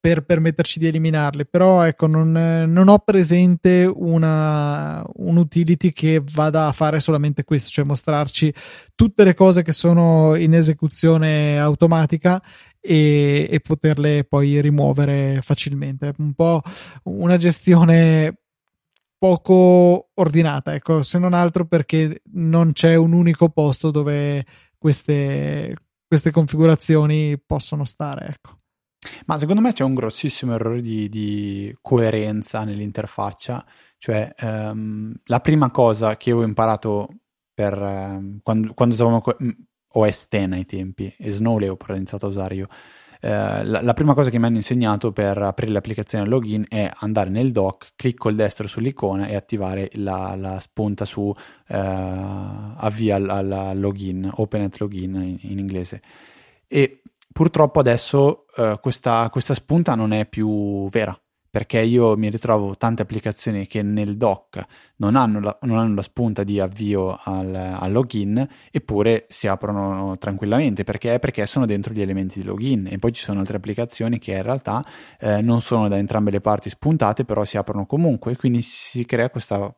[0.03, 1.47] per permetterci di eliminarli.
[1.47, 7.71] Però ecco, non, non ho presente una, un utility che vada a fare solamente questo,
[7.71, 8.53] cioè mostrarci
[8.97, 12.43] tutte le cose che sono in esecuzione automatica
[12.81, 16.13] e, e poterle poi rimuovere facilmente.
[16.19, 16.63] Un po'
[17.05, 18.39] una gestione
[19.17, 24.45] poco ordinata, ecco, se non altro perché non c'è un unico posto dove
[24.77, 25.77] queste,
[26.09, 28.57] queste configurazioni possono stare, ecco.
[29.27, 33.65] Ma secondo me c'è un grossissimo errore di, di coerenza nell'interfaccia,
[33.99, 37.09] cioè um, la prima cosa che ho imparato
[37.53, 39.23] per, um, quando, quando usavamo
[39.95, 42.69] OS X ai tempi e Snow Leopard ho iniziato a usare io.
[43.25, 46.91] Eh, la, la, prima cosa che mi hanno insegnato per aprire l'applicazione al login è
[46.93, 51.33] andare nel dock, clicco il destro sull'icona e attivare la, la spunta su
[51.69, 56.03] eh, avvia al login, open at login in, in inglese.
[56.67, 57.03] E
[57.33, 61.17] purtroppo adesso eh, questa, questa spunta non è più vera
[61.53, 64.65] perché io mi ritrovo tante applicazioni che nel dock
[64.97, 70.17] non hanno la, non hanno la spunta di avvio al, al, login eppure si aprono
[70.17, 71.19] tranquillamente perché?
[71.19, 74.43] perché sono dentro gli elementi di login e poi ci sono altre applicazioni che in
[74.43, 74.83] realtà
[75.21, 79.29] eh, non sono da entrambe le parti spuntate però si aprono comunque quindi si crea
[79.29, 79.77] questa,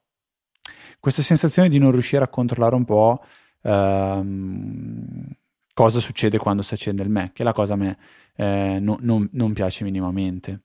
[1.01, 3.21] questa sensazione di non riuscire a controllare un po'
[3.62, 5.27] ehm,
[5.74, 7.98] cosa succede quando si accende il Mac, e la cosa a me
[8.37, 10.62] eh, no, non, non, piace minimamente.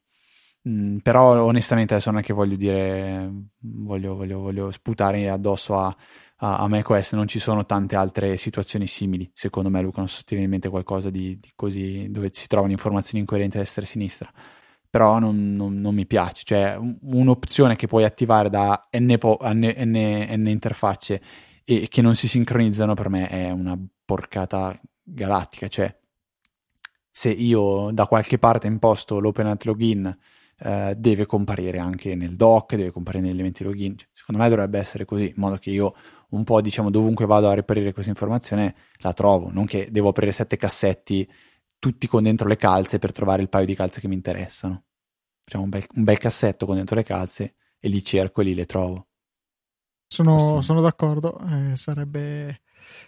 [0.67, 5.95] Mm, però onestamente adesso non è che voglio dire, voglio, voglio, voglio sputare addosso a,
[6.37, 10.17] a, a macOS, non ci sono tante altre situazioni simili, secondo me Luca non so
[10.17, 13.61] se ti viene in mente qualcosa di, di così, dove si trovano informazioni incoerenti a
[13.61, 14.31] destra e a sinistra
[14.89, 16.43] però non, non, non, mi piace.
[16.43, 21.21] Cioè, un'opzione che puoi attivare da n, po- n, n, n, interfacce
[21.63, 24.79] e che non si sincronizzano per me è una porcata
[25.13, 25.67] galattica.
[25.67, 25.97] Cioè,
[27.11, 30.17] se io da qualche parte imposto l'open login,
[30.59, 33.97] eh, deve comparire anche nel doc, deve comparire negli elementi login.
[33.97, 35.93] Cioè, secondo me dovrebbe essere così, in modo che io
[36.29, 40.31] un po', diciamo, dovunque vado a reperire questa informazione la trovo, non che devo aprire
[40.31, 41.27] sette cassetti
[41.79, 44.83] tutti con dentro le calze per trovare il paio di calze che mi interessano.
[45.41, 48.53] Facciamo un bel, un bel cassetto con dentro le calze e li cerco e lì
[48.53, 49.07] le trovo.
[50.05, 52.61] Sono, sono d'accordo, eh, sarebbe,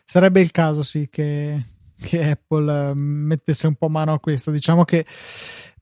[0.05, 1.65] sarebbe, il caso sì che,
[2.01, 4.51] che Apple mettesse un po' mano a questo.
[4.51, 5.05] Diciamo che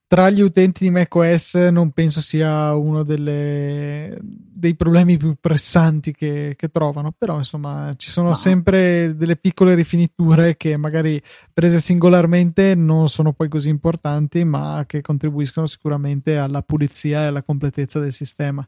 [0.09, 6.55] tra gli utenti di macOS non penso sia uno delle, dei problemi più pressanti che,
[6.57, 8.33] che, trovano, però insomma ci sono Ma...
[8.33, 11.21] sempre delle piccole rifiniture che magari
[11.53, 17.43] prese singolarmente non sono poi così importanti, ma che contribuiscono sicuramente alla pulizia e alla
[17.43, 18.67] completezza del sistema.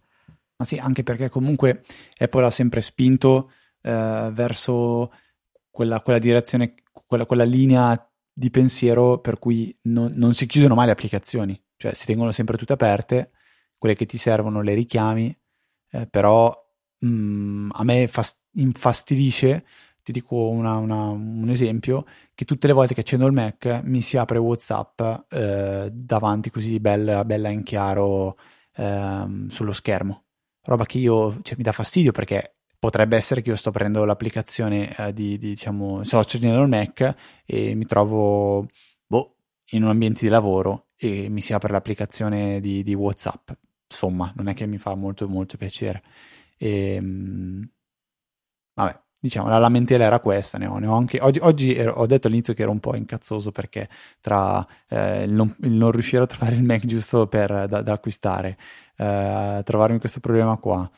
[0.57, 1.81] Ma sì, anche perché comunque
[2.19, 3.49] Apple ha sempre spinto
[3.81, 5.11] eh, verso
[5.71, 6.75] quella, quella direzione,
[7.07, 7.97] quella, quella linea
[8.33, 12.57] di pensiero per cui non, non, si chiudono mai le applicazioni, cioè si tengono sempre
[12.57, 13.31] tutte aperte,
[13.77, 15.35] quelle che ti servono le richiami,
[15.91, 16.53] eh, però
[16.99, 19.65] mh, mm, a me fast- infastidisce,
[20.03, 24.01] ti dico una, una, un esempio, che tutte le volte che accendo il Mac mi
[24.01, 28.37] si apre Whatsapp eh, davanti così bella, bella in chiaro
[28.75, 30.25] eh, sullo schermo,
[30.63, 34.95] roba che io cioè, mi dà fastidio perché potrebbe essere che io sto prendendo l'applicazione
[34.97, 37.15] eh, di, di, diciamo, accendendo il Mac
[37.45, 38.65] e mi trovo
[39.05, 39.35] boh,
[39.73, 43.51] in un ambiente di lavoro e mi si apre l'applicazione di, di WhatsApp.
[43.87, 46.01] Insomma, non è che mi fa molto, molto piacere.
[46.57, 47.69] E, ehm,
[48.73, 50.57] vabbè, diciamo, la lamentela era questa.
[50.57, 52.95] Ne ho, ne ho anche, oggi, oggi ero, ho detto all'inizio che ero un po'
[52.95, 53.89] incazzoso perché
[54.19, 57.93] tra eh, il, non, il, non, riuscire a trovare il Mac giusto per, da, da
[57.93, 58.57] acquistare,
[58.97, 60.89] eh, trovarmi questo problema qua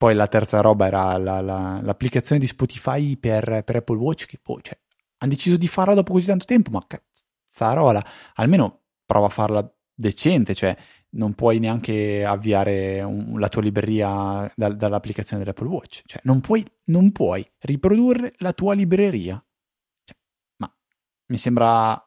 [0.00, 4.38] poi la terza roba era la, la, l'applicazione di Spotify per, per Apple Watch, che
[4.40, 4.80] poi cioè,
[5.18, 8.02] hanno deciso di farla dopo così tanto tempo, ma cazzarola,
[8.36, 10.74] almeno prova a farla decente, cioè
[11.10, 16.64] non puoi neanche avviare un, la tua libreria da, dall'applicazione dell'Apple Watch, cioè non puoi,
[16.84, 19.34] non puoi riprodurre la tua libreria.
[20.02, 20.16] Cioè,
[20.62, 20.74] ma
[21.26, 22.02] mi sembra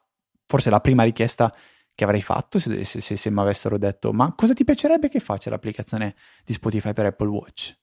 [0.46, 1.54] forse la prima richiesta
[1.94, 5.20] che avrei fatto se, se, se, se mi avessero detto ma cosa ti piacerebbe che
[5.20, 7.82] faccia l'applicazione di Spotify per Apple Watch?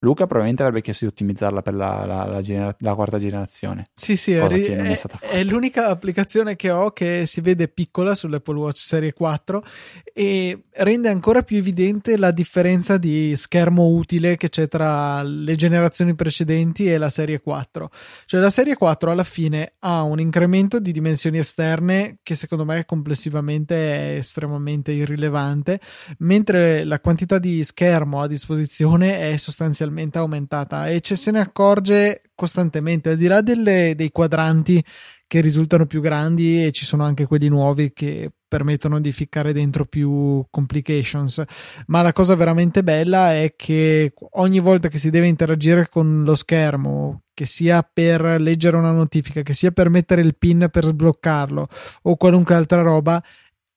[0.00, 3.86] Luca probabilmente avrebbe chiesto di ottimizzarla per la, la, la, genera- la quarta generazione.
[3.94, 8.76] Sì, sì, è, è, è, l'unica applicazione che ho che si vede piccola sull'Apple Watch
[8.76, 9.64] Serie 4
[10.12, 16.14] e rende ancora più evidente la differenza di schermo utile che c'è tra le generazioni
[16.14, 17.90] precedenti e la Serie 4.
[18.26, 22.84] Cioè la Serie 4 alla fine ha un incremento di dimensioni esterne che secondo me
[22.84, 25.80] complessivamente è estremamente irrilevante,
[26.18, 31.40] mentre la quantità di schermo a disposizione è sostanzialmente esponenzialmente aumentata e ce se ne
[31.40, 34.82] accorge costantemente, al di là delle, dei quadranti
[35.26, 39.86] che risultano più grandi e ci sono anche quelli nuovi che permettono di ficcare dentro
[39.86, 41.42] più complications.
[41.86, 46.34] Ma la cosa veramente bella è che ogni volta che si deve interagire con lo
[46.34, 51.66] schermo, che sia per leggere una notifica, che sia per mettere il pin per sbloccarlo
[52.02, 53.22] o qualunque altra roba,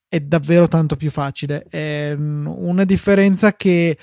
[0.07, 1.65] è davvero tanto più facile.
[1.69, 3.97] È una differenza che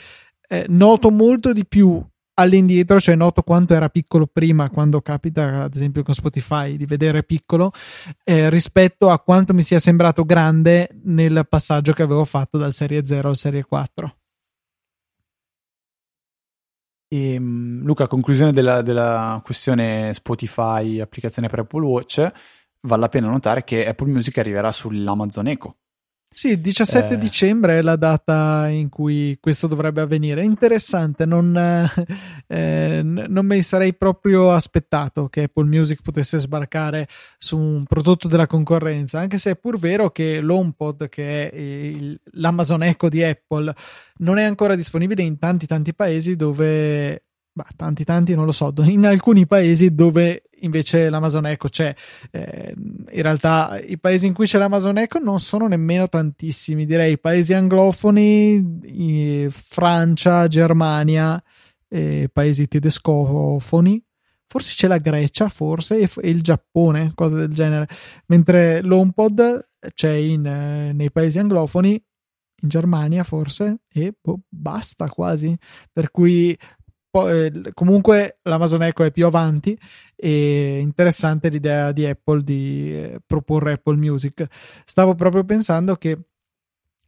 [0.49, 2.05] eh, noto molto di più
[2.39, 7.23] all'indietro, cioè noto quanto era piccolo prima, quando capita ad esempio con Spotify di vedere
[7.23, 7.73] piccolo,
[8.25, 13.05] eh, rispetto a quanto mi sia sembrato grande nel passaggio che avevo fatto dal Serie
[13.05, 14.13] 0 al Serie 4.
[17.09, 22.33] E, ehm, Luca, a conclusione della, della questione Spotify, applicazione per Apple Watch,
[22.81, 25.77] vale la pena notare che Apple Music arriverà sull'Amazon Echo
[26.39, 27.19] sì, 17 eh.
[27.19, 30.45] dicembre è la data in cui questo dovrebbe avvenire.
[30.45, 31.57] Interessante, non,
[32.47, 38.47] eh, non mi sarei proprio aspettato che Apple Music potesse sbarcare su un prodotto della
[38.47, 43.75] concorrenza, anche se è pur vero che l'HomePod, che è il, l'Amazon Echo di Apple,
[44.17, 47.19] non è ancora disponibile in tanti tanti paesi dove
[47.51, 51.95] bah, tanti tanti non lo so, in alcuni paesi dove invece l'Amazon Echo c'è.
[52.31, 57.19] Eh, in realtà i paesi in cui c'è l'Amazon Echo non sono nemmeno tantissimi, direi
[57.19, 61.43] paesi anglofoni, Francia, Germania,
[61.89, 64.03] eh, paesi tedescofoni
[64.49, 67.89] forse c'è la Grecia, forse, e, il Giappone, cose del genere.
[68.27, 72.03] Mentre l'HomePod c'è in, eh, nei paesi anglofoni,
[72.63, 75.55] in Germania forse, e boh, basta quasi.
[75.93, 76.57] Per cui
[77.25, 79.79] eh, comunque l'Amazon Echo è più avanti
[80.15, 84.47] e interessante l'idea di Apple di eh, proporre Apple Music.
[84.85, 86.19] Stavo proprio pensando che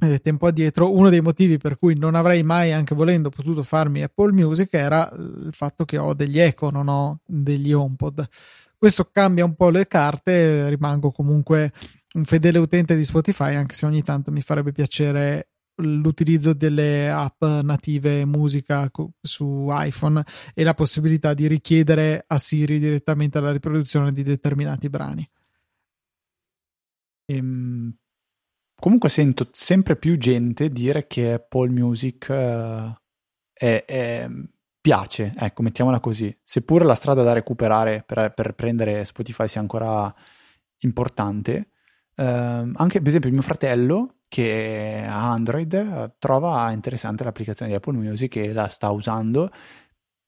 [0.01, 4.03] eh, tempo addietro uno dei motivi per cui non avrei mai anche volendo potuto farmi
[4.03, 8.29] Apple Music era il fatto che ho degli Echo, non ho degli HomePod.
[8.77, 11.73] Questo cambia un po' le carte, rimango comunque
[12.15, 17.43] un fedele utente di Spotify, anche se ogni tanto mi farebbe piacere l'utilizzo delle app
[17.43, 24.23] native musica su iPhone e la possibilità di richiedere a Siri direttamente la riproduzione di
[24.23, 25.29] determinati brani.
[27.27, 27.95] Ehm,
[28.75, 32.95] comunque sento sempre più gente dire che Apple Music uh,
[33.53, 34.29] è, è,
[34.81, 36.37] piace, ecco, mettiamola così.
[36.43, 40.13] Seppur la strada da recuperare per, per prendere Spotify sia ancora
[40.79, 41.71] importante,
[42.17, 48.37] uh, anche per esempio mio fratello che ha Android trova interessante l'applicazione di Apple Music
[48.37, 49.51] e la sta usando.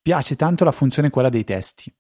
[0.02, 1.94] Piace tanto la funzione quella dei testi,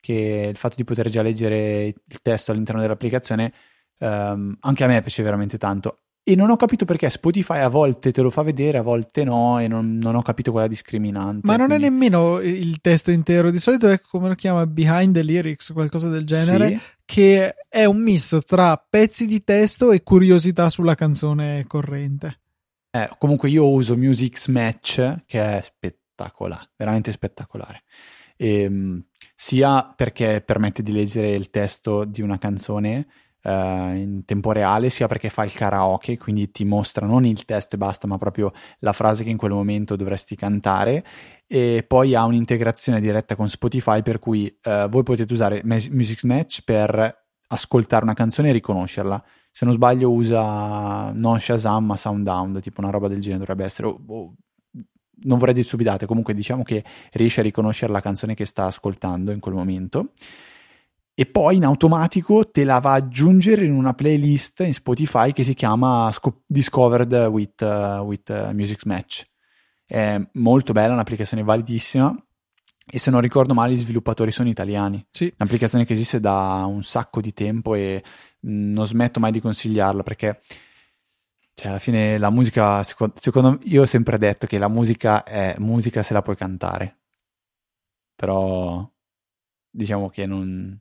[0.00, 3.52] che il fatto di poter già leggere il testo all'interno dell'applicazione
[3.98, 6.02] um, anche a me piace veramente tanto.
[6.22, 9.58] E non ho capito perché Spotify a volte te lo fa vedere, a volte no,
[9.58, 11.46] e non, non ho capito quella discriminante.
[11.46, 11.86] Ma non quindi...
[11.86, 16.10] è nemmeno il testo intero, di solito è come lo chiama Behind the Lyrics, qualcosa
[16.10, 16.80] del genere, sì.
[17.06, 22.40] che è un misto tra pezzi di testo e curiosità sulla canzone corrente.
[22.90, 27.82] Eh, comunque io uso Music Match, che è spettacolare, veramente spettacolare.
[28.36, 29.04] E, ehm,
[29.34, 33.06] sia perché permette di leggere il testo di una canzone
[33.42, 37.76] Uh, in tempo reale, sia perché fa il karaoke, quindi ti mostra non il testo
[37.76, 41.04] e basta, ma proprio la frase che in quel momento dovresti cantare.
[41.46, 46.62] E poi ha un'integrazione diretta con Spotify, per cui uh, voi potete usare Music Match
[46.64, 49.24] per ascoltare una canzone e riconoscerla.
[49.50, 53.88] Se non sbaglio, usa non Shazam, ma Soundhound, tipo una roba del genere dovrebbe essere.
[53.88, 54.34] Oh, oh,
[55.22, 59.32] non vorrei dire subidate, comunque diciamo che riesce a riconoscere la canzone che sta ascoltando
[59.32, 60.12] in quel momento
[61.14, 65.44] e poi in automatico te la va ad aggiungere in una playlist in Spotify che
[65.44, 66.10] si chiama
[66.46, 69.28] Discovered with, uh, with uh, Music Match.
[69.84, 72.14] È molto bella, un'applicazione validissima
[72.92, 75.04] e se non ricordo male gli sviluppatori sono italiani.
[75.10, 75.32] Sì.
[75.38, 78.02] Un'applicazione che esiste da un sacco di tempo e
[78.46, 80.40] mm, non smetto mai di consigliarla perché
[81.54, 85.24] cioè alla fine la musica, secondo, secondo me, io ho sempre detto che la musica
[85.24, 87.00] è musica se la puoi cantare.
[88.16, 88.90] Però
[89.68, 90.80] diciamo che non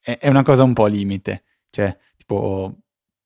[0.00, 2.76] è, una cosa un po' limite, cioè tipo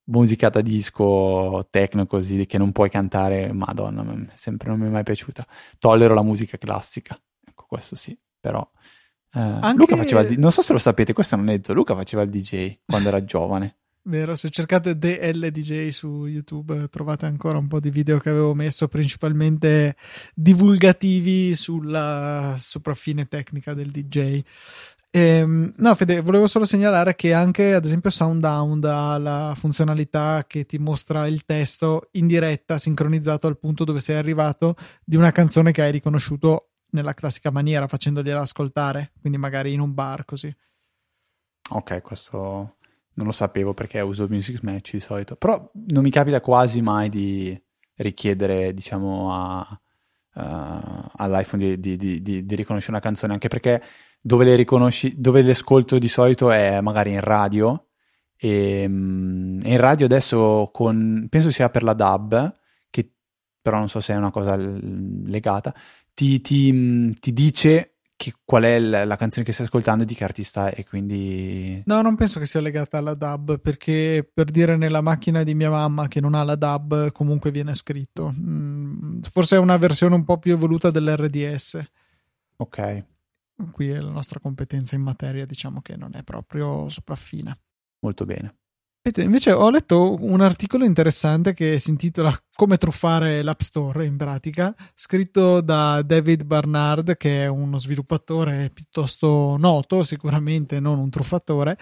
[0.05, 4.05] musica da disco, techno così, che non puoi cantare, madonna,
[4.35, 5.47] sempre non mi è mai piaciuta.
[5.79, 8.69] Tollero la musica classica, ecco questo sì, però...
[9.35, 9.77] Eh, Anche...
[9.77, 12.31] Luca faceva il, non so se lo sapete, questo è un aneddoto, Luca faceva il
[12.31, 13.77] DJ quando era giovane.
[14.05, 18.89] Vero, se cercate DLDJ su YouTube trovate ancora un po' di video che avevo messo,
[18.89, 19.95] principalmente
[20.35, 24.43] divulgativi sulla sopraffine tecnica del DJ.
[25.15, 30.65] Ehm, no, Fede, volevo solo segnalare che anche, ad esempio, SoundHound ha la funzionalità che
[30.65, 35.71] ti mostra il testo in diretta, sincronizzato al punto dove sei arrivato di una canzone
[35.71, 40.55] che hai riconosciuto nella classica maniera, facendogliela ascoltare, quindi magari in un bar così.
[41.73, 42.77] Ok, questo
[43.15, 47.11] non lo sapevo perché uso Music Match di solito, però non mi capita quasi mai
[47.11, 47.63] di
[47.97, 49.81] richiedere, diciamo, a,
[50.35, 53.83] uh, all'iPhone di, di, di, di riconoscere una canzone, anche perché
[54.23, 57.89] dove le riconosci, dove le ascolto di solito è magari in radio.
[58.37, 62.57] E, mm, e in radio adesso con, penso sia per la DAB,
[62.89, 63.11] che
[63.61, 65.75] però non so se è una cosa legata,
[66.15, 70.15] ti, ti, ti dice che, qual è la, la, canzone che stai ascoltando e di
[70.15, 71.83] che artista è, quindi...
[71.87, 75.71] No, non penso che sia legata alla DAB, perché per dire nella macchina di mia
[75.71, 78.33] mamma che non ha la DAB comunque viene scritto.
[78.37, 81.81] Mm, forse è una versione un po' più evoluta dell'RDS.
[82.57, 83.05] Ok
[83.71, 87.57] qui è la nostra competenza in materia, diciamo che non è proprio sopraffina.
[88.01, 88.57] Molto bene.
[89.17, 94.73] Invece ho letto un articolo interessante che si intitola Come truffare l'App Store in pratica,
[94.95, 101.77] scritto da David Barnard, che è uno sviluppatore piuttosto noto, sicuramente non un truffatore,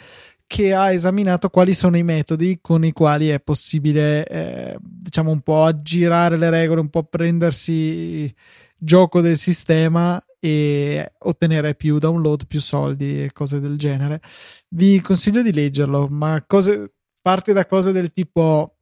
[0.47, 5.43] che ha esaminato quali sono i metodi con i quali è possibile, eh, diciamo, un
[5.43, 8.35] po' aggirare le regole, un po' prendersi
[8.79, 14.21] gioco del sistema e ottenere più download, più soldi e cose del genere.
[14.69, 18.77] Vi consiglio di leggerlo, ma cose, parte da cose del tipo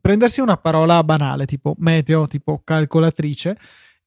[0.00, 3.56] prendersi una parola banale tipo meteo, tipo calcolatrice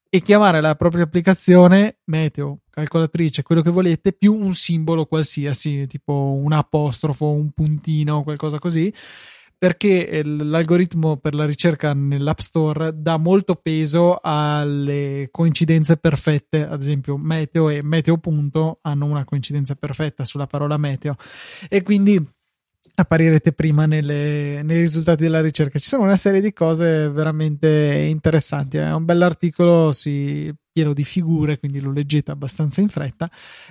[0.09, 6.37] e chiamare la propria applicazione meteo, calcolatrice, quello che volete, più un simbolo qualsiasi, tipo
[6.39, 8.93] un apostrofo, un puntino, qualcosa così,
[9.57, 17.17] perché l'algoritmo per la ricerca nell'App Store dà molto peso alle coincidenze perfette, ad esempio
[17.17, 21.15] meteo e meteo punto hanno una coincidenza perfetta sulla parola meteo
[21.67, 22.23] e quindi
[22.95, 25.79] apparirete prima nelle, nei risultati della ricerca.
[25.79, 28.77] Ci sono una serie di cose veramente interessanti.
[28.77, 33.29] È un bell'articolo sì, pieno di figure, quindi lo leggete abbastanza in fretta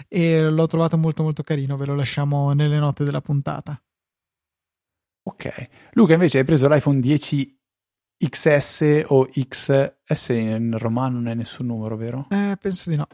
[0.08, 1.76] e l'ho trovato molto molto carino.
[1.76, 3.80] Ve lo lasciamo nelle note della puntata.
[5.28, 5.68] Ok.
[5.92, 7.58] Luca invece hai preso l'iPhone 10
[8.18, 12.26] XS o XS in romano non è nessun numero, vero?
[12.30, 13.06] Eh, penso di no.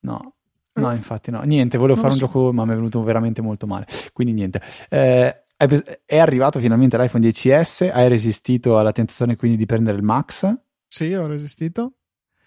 [0.00, 0.34] No.
[0.74, 1.42] No, infatti no.
[1.42, 2.26] Niente, volevo non fare un so.
[2.26, 3.86] gioco, ma mi è venuto veramente molto male.
[4.12, 4.62] Quindi niente.
[4.88, 5.44] Eh,
[6.06, 10.56] è arrivato finalmente l'iPhone 10S, hai resistito alla tentazione quindi di prendere il Max?
[10.86, 11.94] Sì, ho resistito.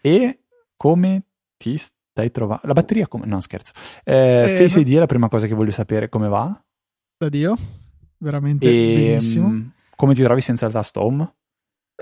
[0.02, 0.46] E
[0.78, 1.26] come
[1.58, 2.66] ti stai trovando?
[2.66, 3.26] La batteria come?
[3.26, 3.74] No, scherzo.
[4.06, 6.60] Eh, eh, Face ID è la prima cosa che voglio sapere, come va?
[7.18, 7.58] Da Dio
[8.24, 9.50] veramente e, benissimo.
[9.50, 11.32] Mm, come ti trovi senza il tasto home?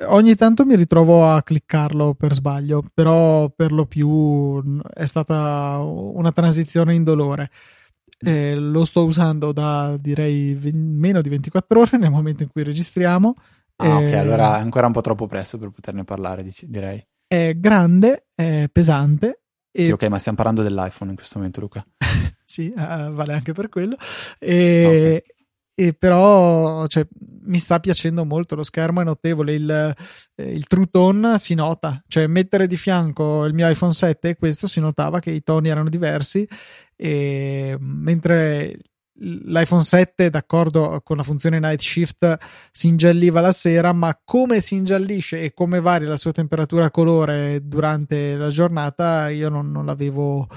[0.07, 6.31] Ogni tanto mi ritrovo a cliccarlo per sbaglio, però per lo più è stata una
[6.31, 7.51] transizione indolore.
[8.23, 12.63] Eh, lo sto usando da direi v- meno di 24 ore nel momento in cui
[12.63, 13.33] registriamo.
[13.77, 17.03] Ah, eh, ok, allora è ancora un po' troppo presto per poterne parlare, dici, direi.
[17.27, 19.41] È grande, è pesante.
[19.71, 19.85] E...
[19.85, 21.85] Sì, ok, ma stiamo parlando dell'iPhone in questo momento, Luca.
[22.45, 23.95] sì, uh, vale anche per quello.
[24.39, 25.39] E, okay
[25.73, 27.07] e però cioè,
[27.43, 29.95] mi sta piacendo molto lo schermo è notevole il,
[30.35, 32.01] eh, il, true tone si nota.
[32.07, 35.69] Cioè mettere di fianco il mio iPhone 7 e questo si notava che i toni
[35.69, 36.47] erano diversi
[36.95, 38.77] e mentre
[39.21, 42.37] l'iPhone 7 d'accordo con la funzione night shift
[42.71, 47.59] si ingialliva la sera ma come si ingiallisce e come varia la sua temperatura colore
[47.63, 50.47] durante la giornata io non, non l'avevo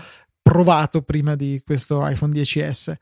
[0.41, 2.95] provato prima di questo iPhone 10s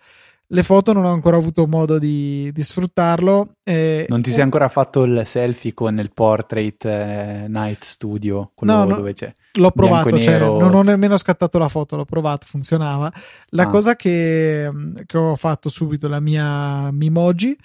[0.52, 3.54] le foto non ho ancora avuto modo di, di sfruttarlo.
[3.64, 8.52] Eh, non ti sei ancora fatto il selfie con il portrait eh, Night Studio?
[8.54, 9.34] Quello no, dove c'è.
[9.54, 13.10] L'ho provato, cioè, non ho nemmeno scattato la foto, l'ho provato, funzionava.
[13.48, 13.68] La ah.
[13.68, 14.70] cosa che,
[15.06, 17.56] che, ho fatto subito, la mia Mimoji.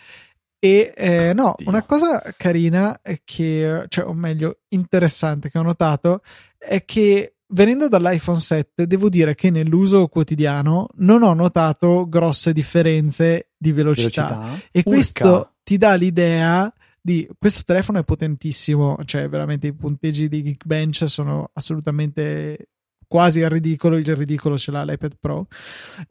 [0.59, 1.69] E eh, no, Oddio.
[1.69, 6.21] una cosa carina che, cioè, o meglio, interessante che ho notato
[6.57, 13.52] è che venendo dall'iPhone 7, devo dire che nell'uso quotidiano non ho notato grosse differenze
[13.58, 14.28] di velocità.
[14.28, 14.68] velocità?
[14.72, 14.89] E Urca.
[14.89, 16.72] questo ti dà l'idea
[17.02, 22.70] di questo telefono è potentissimo, cioè veramente i punteggi di Geekbench sono assolutamente
[23.08, 25.48] quasi al ridicolo, il ridicolo ce l'ha l'iPad Pro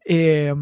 [0.03, 0.55] e,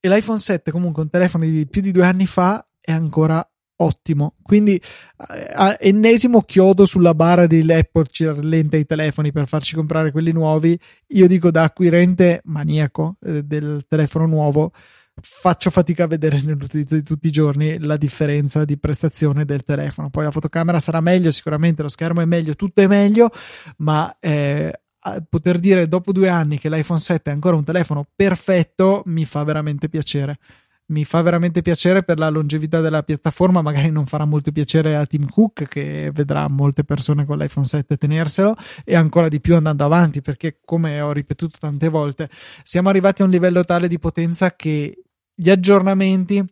[0.00, 3.46] e l'iPhone 7 comunque un telefono di più di due anni fa è ancora
[3.76, 4.34] ottimo.
[4.42, 10.10] Quindi eh, ennesimo chiodo sulla bara di Apple ci rallenta i telefoni per farci comprare
[10.10, 10.78] quelli nuovi.
[11.08, 14.72] Io dico da acquirente maniaco eh, del telefono nuovo
[15.18, 20.10] faccio fatica a vedere nell'utilizzo di tutti i giorni la differenza di prestazione del telefono.
[20.10, 23.30] Poi la fotocamera sarà meglio, sicuramente lo schermo è meglio, tutto è meglio,
[23.78, 24.80] ma eh,
[25.28, 29.44] poter dire dopo due anni che l'iPhone 7 è ancora un telefono perfetto mi fa
[29.44, 30.38] veramente piacere
[30.88, 35.06] mi fa veramente piacere per la longevità della piattaforma, magari non farà molto piacere a
[35.06, 39.84] Tim Cook che vedrà molte persone con l'iPhone 7 tenerselo e ancora di più andando
[39.84, 42.30] avanti perché come ho ripetuto tante volte
[42.62, 45.02] siamo arrivati a un livello tale di potenza che
[45.34, 46.44] gli aggiornamenti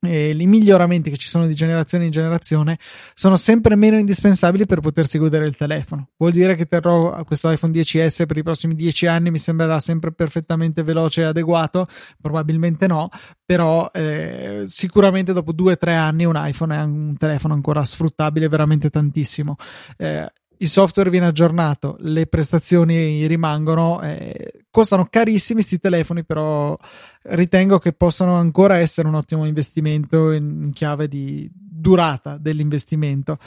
[0.00, 2.78] e i miglioramenti che ci sono di generazione in generazione
[3.14, 6.10] sono sempre meno indispensabili per potersi godere il telefono.
[6.16, 10.12] Vuol dire che terrò questo iPhone 10S per i prossimi 10 anni, mi sembrerà sempre
[10.12, 11.86] perfettamente veloce e adeguato?
[12.20, 13.08] Probabilmente no,
[13.44, 19.56] però eh, sicuramente dopo 2-3 anni un iPhone è un telefono ancora sfruttabile veramente tantissimo.
[19.96, 26.76] Eh, il software viene aggiornato, le prestazioni rimangono, eh, costano carissimi questi telefoni, però
[27.22, 33.38] ritengo che possano ancora essere un ottimo investimento in chiave di durata dell'investimento.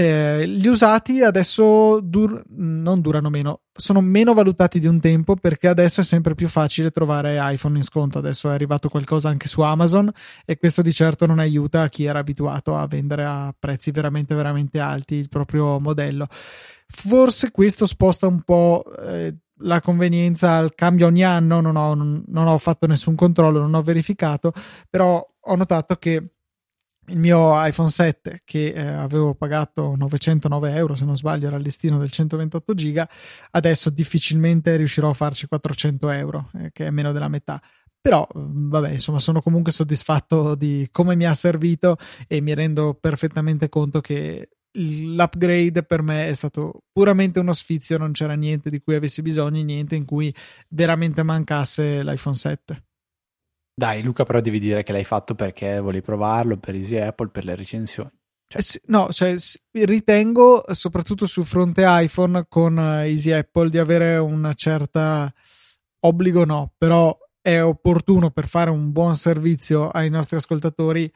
[0.00, 5.66] Eh, gli usati adesso dur- non durano meno, sono meno valutati di un tempo perché
[5.66, 8.18] adesso è sempre più facile trovare iPhone in sconto.
[8.18, 10.08] Adesso è arrivato qualcosa anche su Amazon
[10.44, 14.78] e questo di certo non aiuta chi era abituato a vendere a prezzi veramente, veramente
[14.78, 16.28] alti il proprio modello.
[16.86, 18.84] Forse questo sposta un po'.
[19.02, 23.58] Eh, la convenienza al cambio ogni anno, non ho, non, non ho fatto nessun controllo,
[23.58, 24.52] non ho verificato,
[24.88, 26.34] però ho notato che
[27.08, 31.62] il mio iPhone 7 che eh, avevo pagato 909 euro se non sbaglio era il
[31.62, 33.08] listino del 128 giga
[33.50, 37.60] adesso difficilmente riuscirò a farci 400 euro eh, che è meno della metà
[38.00, 41.96] però mm, vabbè insomma sono comunque soddisfatto di come mi ha servito
[42.26, 48.12] e mi rendo perfettamente conto che l'upgrade per me è stato puramente uno sfizio, non
[48.12, 50.32] c'era niente di cui avessi bisogno, niente in cui
[50.68, 52.87] veramente mancasse l'iPhone 7.
[53.78, 57.44] Dai, Luca, però devi dire che l'hai fatto perché volevi provarlo per Easy Apple, per
[57.44, 58.10] le recensioni.
[58.48, 58.60] Cioè.
[58.60, 59.36] Eh no, cioè,
[59.70, 65.32] ritengo, soprattutto sul fronte iPhone con eh, Easy Apple, di avere una certa
[66.00, 71.08] obbligo, no, però è opportuno per fare un buon servizio ai nostri ascoltatori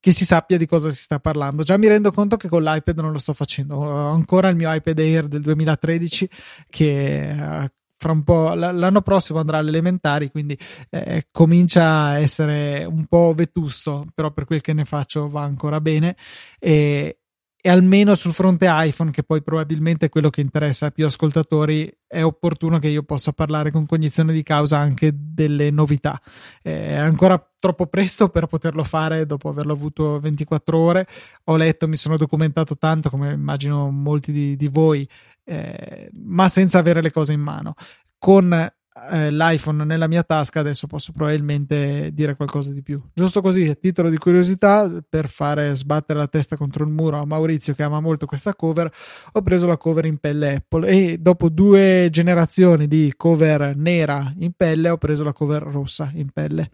[0.00, 1.62] che si sappia di cosa si sta parlando.
[1.62, 3.76] Già mi rendo conto che con l'iPad non lo sto facendo.
[3.76, 6.28] Ho ancora il mio iPad Air del 2013
[6.68, 7.72] che eh,
[8.02, 10.58] fra un po' l'anno prossimo andrà alle elementari, quindi
[10.90, 15.80] eh, comincia a essere un po' vetusto, però per quel che ne faccio va ancora
[15.80, 16.16] bene.
[16.58, 17.18] E,
[17.64, 22.24] e almeno sul fronte iPhone, che poi probabilmente è quello che interessa più ascoltatori, è
[22.24, 26.20] opportuno che io possa parlare con cognizione di causa anche delle novità.
[26.60, 31.06] È ancora troppo presto per poterlo fare dopo averlo avuto 24 ore.
[31.44, 35.08] Ho letto, mi sono documentato tanto, come immagino molti di, di voi,
[35.44, 37.74] eh, ma senza avere le cose in mano.
[38.18, 43.00] Con eh, l'iPhone nella mia tasca, adesso posso probabilmente dire qualcosa di più.
[43.14, 47.24] Giusto così, a titolo di curiosità, per fare sbattere la testa contro il muro a
[47.24, 48.92] Maurizio che ama molto questa cover,
[49.32, 54.52] ho preso la cover in pelle Apple e dopo due generazioni di cover nera in
[54.52, 56.70] pelle ho preso la cover rossa in pelle.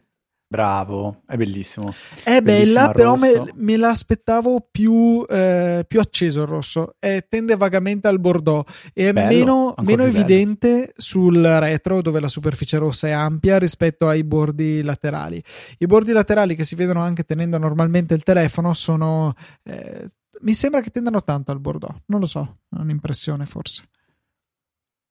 [0.51, 1.93] Bravo, è bellissimo.
[2.25, 6.95] È bella, però me, me l'aspettavo più, eh, più, acceso il rosso.
[6.99, 12.29] E tende vagamente al bordeaux e è bello, meno, meno evidente sul retro, dove la
[12.29, 15.43] superficie rossa è ampia, rispetto ai bordi laterali.
[15.81, 19.35] I bordi laterali che si vedono anche tenendo normalmente il telefono sono.
[19.65, 20.09] Eh,
[20.41, 21.95] mi sembra che tendano tanto al bordeaux.
[22.07, 23.85] Non lo so, è un'impressione forse.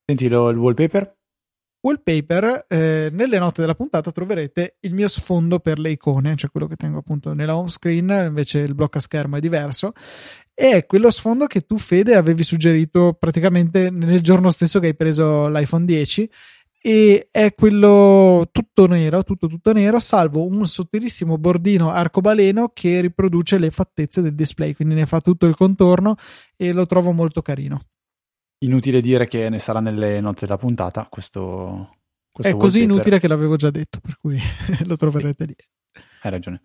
[0.03, 1.16] Senti lo, il wallpaper?
[1.81, 6.67] Wallpaper, eh, nelle note della puntata troverete il mio sfondo per le icone, cioè quello
[6.67, 9.93] che tengo appunto nella home screen, invece il blocco a schermo è diverso.
[10.53, 14.95] E è quello sfondo che tu, Fede, avevi suggerito praticamente nel giorno stesso che hai
[14.95, 16.29] preso l'iPhone 10
[16.81, 23.57] e è quello tutto nero, tutto tutto nero, salvo un sottilissimo bordino arcobaleno che riproduce
[23.57, 26.15] le fattezze del display, quindi ne fa tutto il contorno
[26.55, 27.81] e lo trovo molto carino.
[28.59, 31.07] Inutile dire che ne sarà nelle note della puntata.
[31.09, 31.97] Questo,
[32.31, 34.39] questo è così inutile che l'avevo già detto, per cui
[34.85, 35.55] lo troverete lì.
[36.21, 36.63] Hai ragione.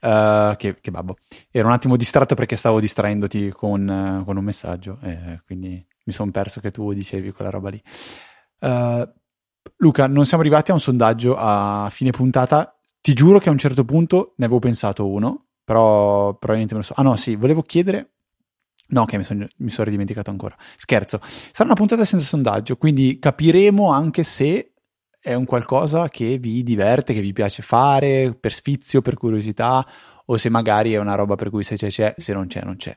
[0.00, 1.16] Uh, che, che, babbo.
[1.50, 6.12] Ero un attimo distratto perché stavo distraendoti con, uh, con un messaggio, eh, quindi mi
[6.12, 7.82] sono perso che tu dicevi quella roba lì.
[8.60, 9.08] Uh,
[9.76, 12.78] Luca, non siamo arrivati a un sondaggio a fine puntata.
[13.00, 16.86] Ti giuro che a un certo punto ne avevo pensato uno, però probabilmente me lo
[16.86, 16.94] so.
[16.96, 18.12] Ah no, sì, volevo chiedere
[18.88, 20.56] No, che mi sono, mi sono ridimenticato ancora.
[20.76, 21.18] Scherzo.
[21.22, 24.72] Sarà una puntata senza sondaggio, quindi capiremo anche se
[25.18, 29.86] è un qualcosa che vi diverte, che vi piace fare, per sfizio, per curiosità,
[30.26, 32.76] o se magari è una roba per cui se c'è c'è, se non c'è non
[32.76, 32.96] c'è.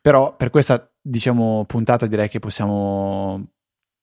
[0.00, 3.50] Però per questa, diciamo, puntata direi che possiamo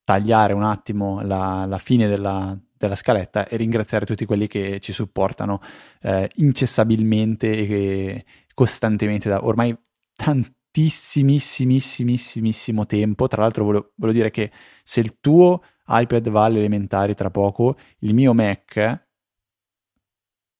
[0.03, 4.93] tagliare un attimo la, la fine della, della scaletta e ringraziare tutti quelli che ci
[4.93, 5.59] supportano
[6.01, 9.75] eh, incessabilmente e costantemente da ormai
[10.15, 13.27] tanti tantissimissimissimo tempo.
[13.27, 14.51] Tra l'altro volevo, volevo, dire che
[14.83, 19.03] se il tuo iPad va alle elementari tra poco, il mio Mac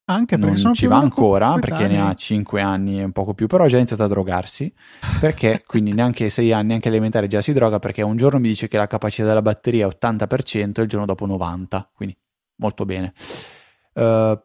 [0.07, 3.63] anche non ci va ancora perché ne ha 5 anni e un poco più, però
[3.63, 4.71] ha già iniziato a drogarsi
[5.19, 8.67] perché quindi neanche 6 anni, neanche elementare già si droga perché un giorno mi dice
[8.67, 12.15] che la capacità della batteria è 80% e il giorno dopo 90%, quindi
[12.57, 13.13] molto bene.
[13.93, 14.39] Uh,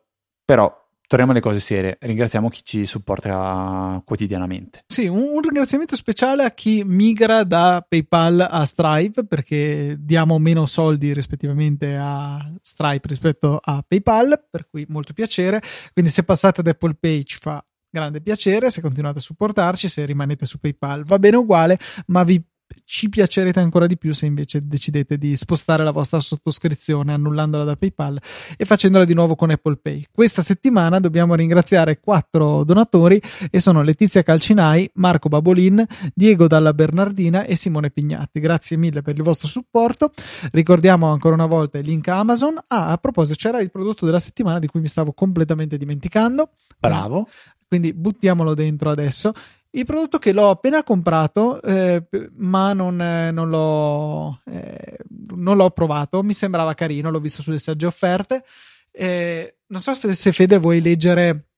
[0.47, 0.80] però
[1.11, 1.97] torniamo alle cose serie.
[2.01, 4.85] Ringraziamo chi ci supporta quotidianamente.
[4.87, 11.13] Sì, un, ringraziamento speciale a chi migra da PayPal a Stripe perché diamo meno soldi
[11.13, 15.61] rispettivamente a Stripe rispetto a PayPal, per cui molto piacere.
[15.93, 20.05] Quindi se passate ad Apple Pay ci fa grande piacere, se continuate a supportarci, se
[20.05, 22.41] rimanete su PayPal va bene uguale, ma vi
[22.85, 27.77] ci piacerete ancora di più se invece decidete di spostare la vostra sottoscrizione annullandola da
[27.77, 28.21] PayPal
[28.57, 30.07] e facendola di nuovo con Apple Pay.
[30.11, 37.45] Questa settimana dobbiamo ringraziare quattro donatori e sono Letizia Calcinai, Marco Babolin, Diego Dalla Bernardina
[37.45, 38.41] e Simone Pignatti.
[38.41, 40.13] Grazie mille per il vostro supporto.
[40.53, 42.59] Ricordiamo ancora una volta il link Amazon.
[42.69, 46.51] Ah, a proposito, c'era il prodotto della settimana di cui mi stavo completamente dimenticando.
[46.79, 47.29] Bravo.
[47.67, 49.33] Quindi buttiamolo dentro adesso
[49.73, 52.05] il prodotto che l'ho appena comprato, eh,
[52.37, 54.99] ma non, eh, non, l'ho, eh,
[55.35, 56.23] non, l'ho, provato.
[56.23, 58.45] Mi sembrava carino, l'ho visto sulle sagge offerte.
[58.91, 61.51] Eh, non so se Fede vuoi leggere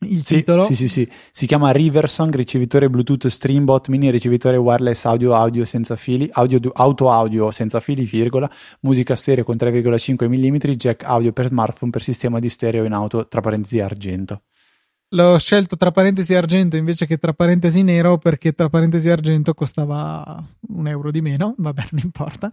[0.00, 0.64] il sì, titolo.
[0.64, 1.08] Sì, sì, sì.
[1.30, 7.10] Si chiama Riversong, ricevitore Bluetooth Streambot Mini, ricevitore wireless audio audio senza fili, audio, auto
[7.10, 8.50] audio senza fili, virgola,
[8.80, 13.28] musica stereo con 3,5 mm, jack audio per smartphone per sistema di stereo in auto,
[13.28, 14.42] tra parentesi argento.
[15.12, 20.44] L'ho scelto tra parentesi argento invece che tra parentesi nero perché tra parentesi argento costava
[20.68, 22.50] un euro di meno, vabbè non importa.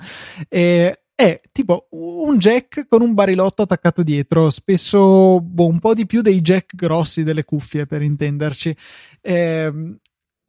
[0.48, 6.06] E è tipo un jack con un barilotto attaccato dietro, spesso boh, un po' di
[6.06, 8.76] più dei jack grossi delle cuffie per intenderci.
[9.20, 9.98] Eh,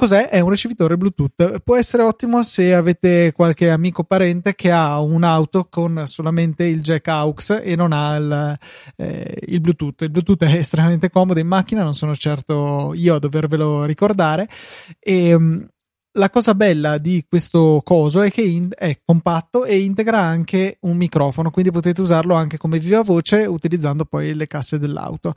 [0.01, 0.31] Cos'è?
[0.31, 1.61] È un ricevitore Bluetooth.
[1.63, 7.07] Può essere ottimo se avete qualche amico parente che ha un'auto con solamente il jack
[7.09, 8.59] AUX e non ha il,
[8.97, 10.01] eh, il, Bluetooth.
[10.01, 14.49] Il Bluetooth è estremamente comodo in macchina, non sono certo io a dovervelo ricordare.
[14.99, 15.69] E um,
[16.13, 20.97] la cosa bella di questo coso è che in- è compatto e integra anche un
[20.97, 25.35] microfono, quindi potete usarlo anche come viva voce utilizzando poi le casse dell'auto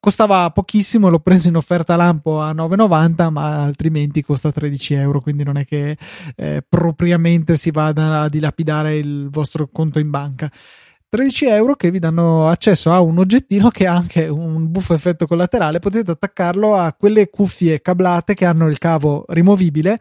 [0.00, 5.44] costava pochissimo, l'ho preso in offerta lampo a 9,90 ma altrimenti costa 13 euro quindi
[5.44, 5.96] non è che
[6.34, 10.50] eh, propriamente si vada a dilapidare il vostro conto in banca.
[11.08, 15.26] 13 euro che vi danno accesso a un oggettino che ha anche un buffo effetto
[15.26, 19.98] collaterale potete attaccarlo a quelle cuffie cablate che hanno il cavo rimovibile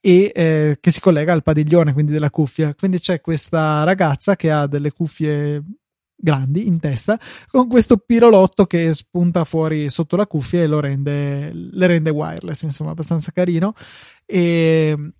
[0.00, 2.74] e eh, che si collega al padiglione quindi della cuffia.
[2.74, 5.62] Quindi c'è questa ragazza che ha delle cuffie
[6.22, 7.18] grandi in testa
[7.50, 12.62] con questo pirolotto che spunta fuori sotto la cuffia e lo rende, le rende wireless
[12.62, 13.74] insomma abbastanza carino
[14.24, 15.12] e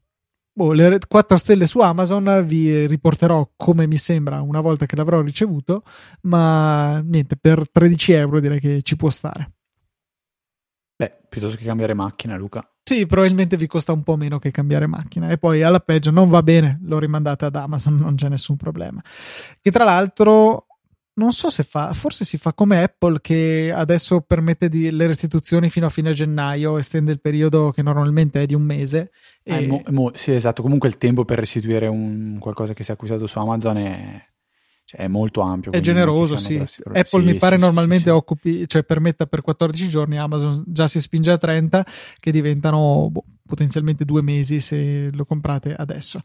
[0.52, 5.20] boh, le 4 stelle su Amazon vi riporterò come mi sembra una volta che l'avrò
[5.20, 5.82] ricevuto
[6.22, 9.50] ma niente per 13 euro direi che ci può stare
[10.94, 14.88] beh piuttosto che cambiare macchina Luca sì, probabilmente vi costa un po' meno che cambiare
[14.88, 15.28] macchina.
[15.28, 19.00] E poi alla peggio non va bene, lo rimandate ad Amazon, non c'è nessun problema.
[19.60, 20.66] Che tra l'altro
[21.14, 25.68] non so se fa, forse si fa come Apple che adesso permette di, le restituzioni
[25.68, 29.10] fino a fine gennaio, estende il periodo che normalmente è di un mese.
[29.42, 29.64] E...
[29.64, 30.62] Eh, mo, mo, sì, esatto.
[30.62, 34.22] Comunque il tempo per restituire un, qualcosa che si è acquistato su Amazon è,
[34.84, 35.72] cioè, è molto ampio.
[35.72, 36.56] È generoso, sì.
[36.56, 40.64] Grossi, Apple sì, mi pare sì, normalmente sì, occupi, cioè permetta per 14 giorni, Amazon
[40.66, 41.84] già si spinge a 30,
[42.18, 46.20] che diventano boh, potenzialmente due mesi se lo comprate adesso.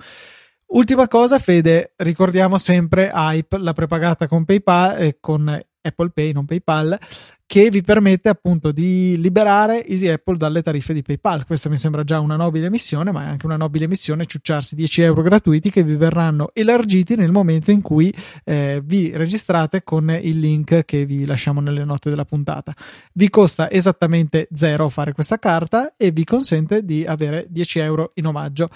[0.70, 6.46] Ultima cosa, Fede, ricordiamo sempre Hype, la prepagata con PayPal e con Apple Pay, non
[6.46, 7.00] PayPal,
[7.46, 11.46] che vi permette appunto di liberare Easy Apple dalle tariffe di PayPal.
[11.46, 15.04] Questa mi sembra già una nobile missione, ma è anche una nobile missione ciucciarsi 10
[15.04, 18.14] euro gratuiti che vi verranno elargiti nel momento in cui
[18.44, 22.74] eh, vi registrate con il link che vi lasciamo nelle note della puntata.
[23.14, 28.26] Vi costa esattamente zero fare questa carta e vi consente di avere 10 euro in
[28.26, 28.70] omaggio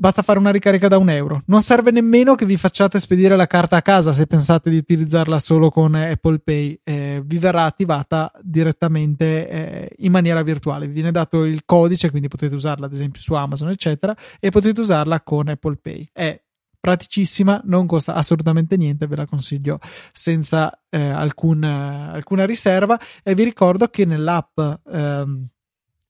[0.00, 1.42] basta fare una ricarica da un euro.
[1.46, 5.38] Non serve nemmeno che vi facciate spedire la carta a casa se pensate di utilizzarla
[5.38, 6.80] solo con Apple Pay.
[6.82, 10.86] Eh, vi verrà attivata direttamente eh, in maniera virtuale.
[10.86, 14.80] Vi viene dato il codice, quindi potete usarla ad esempio su Amazon, eccetera, e potete
[14.80, 16.08] usarla con Apple Pay.
[16.10, 16.42] È
[16.80, 19.80] praticissima, non costa assolutamente niente, ve la consiglio
[20.12, 22.98] senza eh, alcun, alcuna riserva.
[23.22, 24.58] E vi ricordo che nell'app.
[24.90, 25.48] Ehm,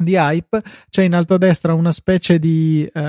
[0.02, 3.00] di hype c'è in alto a destra una specie di uh,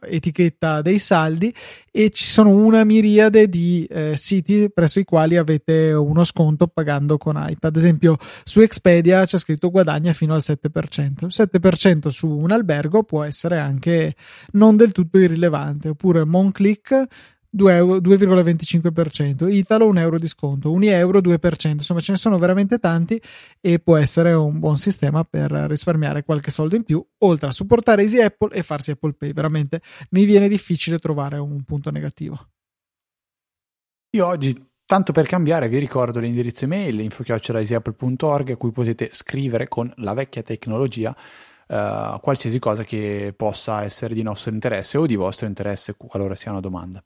[0.00, 1.52] etichetta dei saldi
[1.90, 7.16] e ci sono una miriade di uh, siti presso i quali avete uno sconto pagando
[7.18, 12.52] con hype ad esempio su Expedia c'è scritto guadagna fino al 7% 7% su un
[12.52, 14.14] albergo può essere anche
[14.52, 17.06] non del tutto irrilevante oppure Monclick
[17.56, 23.20] 2,25%, Italo 1 euro di sconto, Unieuro 2%, insomma ce ne sono veramente tanti
[23.60, 28.02] e può essere un buon sistema per risparmiare qualche soldo in più, oltre a supportare
[28.02, 32.48] Easy Apple e farsi Apple Pay, veramente mi viene difficile trovare un punto negativo.
[34.10, 39.88] Io oggi Tanto per cambiare vi ricordo l'indirizzo email info.easyapple.org a cui potete scrivere con
[39.98, 41.14] la vecchia tecnologia
[41.68, 46.50] uh, qualsiasi cosa che possa essere di nostro interesse o di vostro interesse qualora sia
[46.50, 47.00] una domanda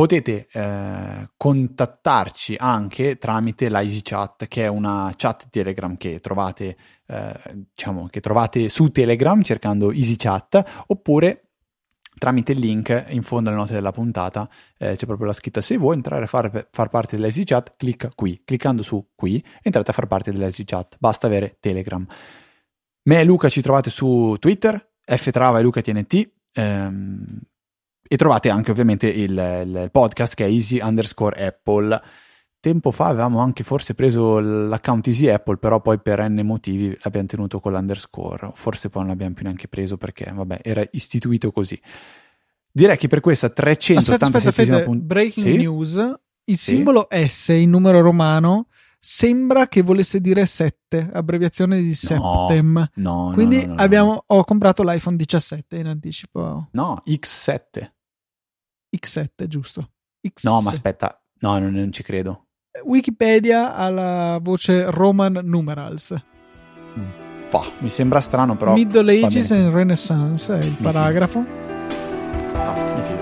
[0.00, 6.74] potete eh, contattarci anche tramite la EasyChat, che è una chat Telegram che trovate,
[7.06, 7.34] eh,
[7.74, 11.50] diciamo, che trovate su Telegram cercando EasyChat, oppure
[12.16, 14.48] tramite il link in fondo alle note della puntata
[14.78, 15.60] eh, c'è proprio la scritta.
[15.60, 18.40] Se vuoi entrare a far, far parte dell'EasyChat clicca qui.
[18.42, 22.06] Cliccando su qui entrate a far parte dell'EasyChat basta avere Telegram.
[23.02, 27.40] Me e Luca ci trovate su Twitter ftrava e lucatnt ehm,
[28.12, 32.02] e trovate anche ovviamente il, il podcast che è easy underscore apple.
[32.58, 37.28] Tempo fa avevamo anche forse preso l'account Easy Apple, però poi per n motivi l'abbiamo
[37.28, 38.50] tenuto con l'underscore.
[38.54, 41.80] Forse poi non l'abbiamo più neanche preso perché, vabbè, era istituito così.
[42.72, 45.56] Direi che per questa 387 punt- breaking sì?
[45.56, 46.74] news, il sì?
[46.74, 48.66] simbolo S in numero romano
[48.98, 52.90] sembra che volesse dire 7, abbreviazione di Septem.
[52.94, 56.70] No, no, Quindi no, no, abbiamo, ho comprato l'iPhone 17 in anticipo.
[56.72, 57.98] No, X7.
[58.96, 59.90] X7, giusto?
[60.26, 60.44] X...
[60.44, 62.46] No, ma aspetta, no, non, non ci credo.
[62.84, 66.14] Wikipedia ha la voce Roman numerals.
[67.50, 68.74] Boh, mi sembra strano, però.
[68.74, 71.44] Middle Ages and Renaissance è il paragrafo.
[72.54, 73.18] Ah, mi fido.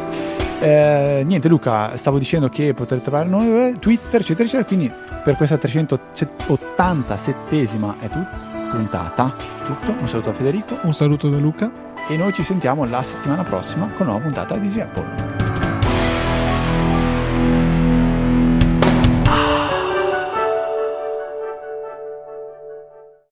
[0.61, 4.64] Eh, niente, Luca, stavo dicendo che potete trovare noi eh, Twitter, eccetera, eccetera.
[4.66, 4.93] Quindi
[5.25, 9.35] per questa 387esima è tut- puntata.
[9.37, 9.93] È tutto.
[9.99, 11.71] Un saluto a Federico Un saluto da Luca.
[12.09, 15.47] e noi ci sentiamo la settimana prossima con una nuova puntata di Easy Apple.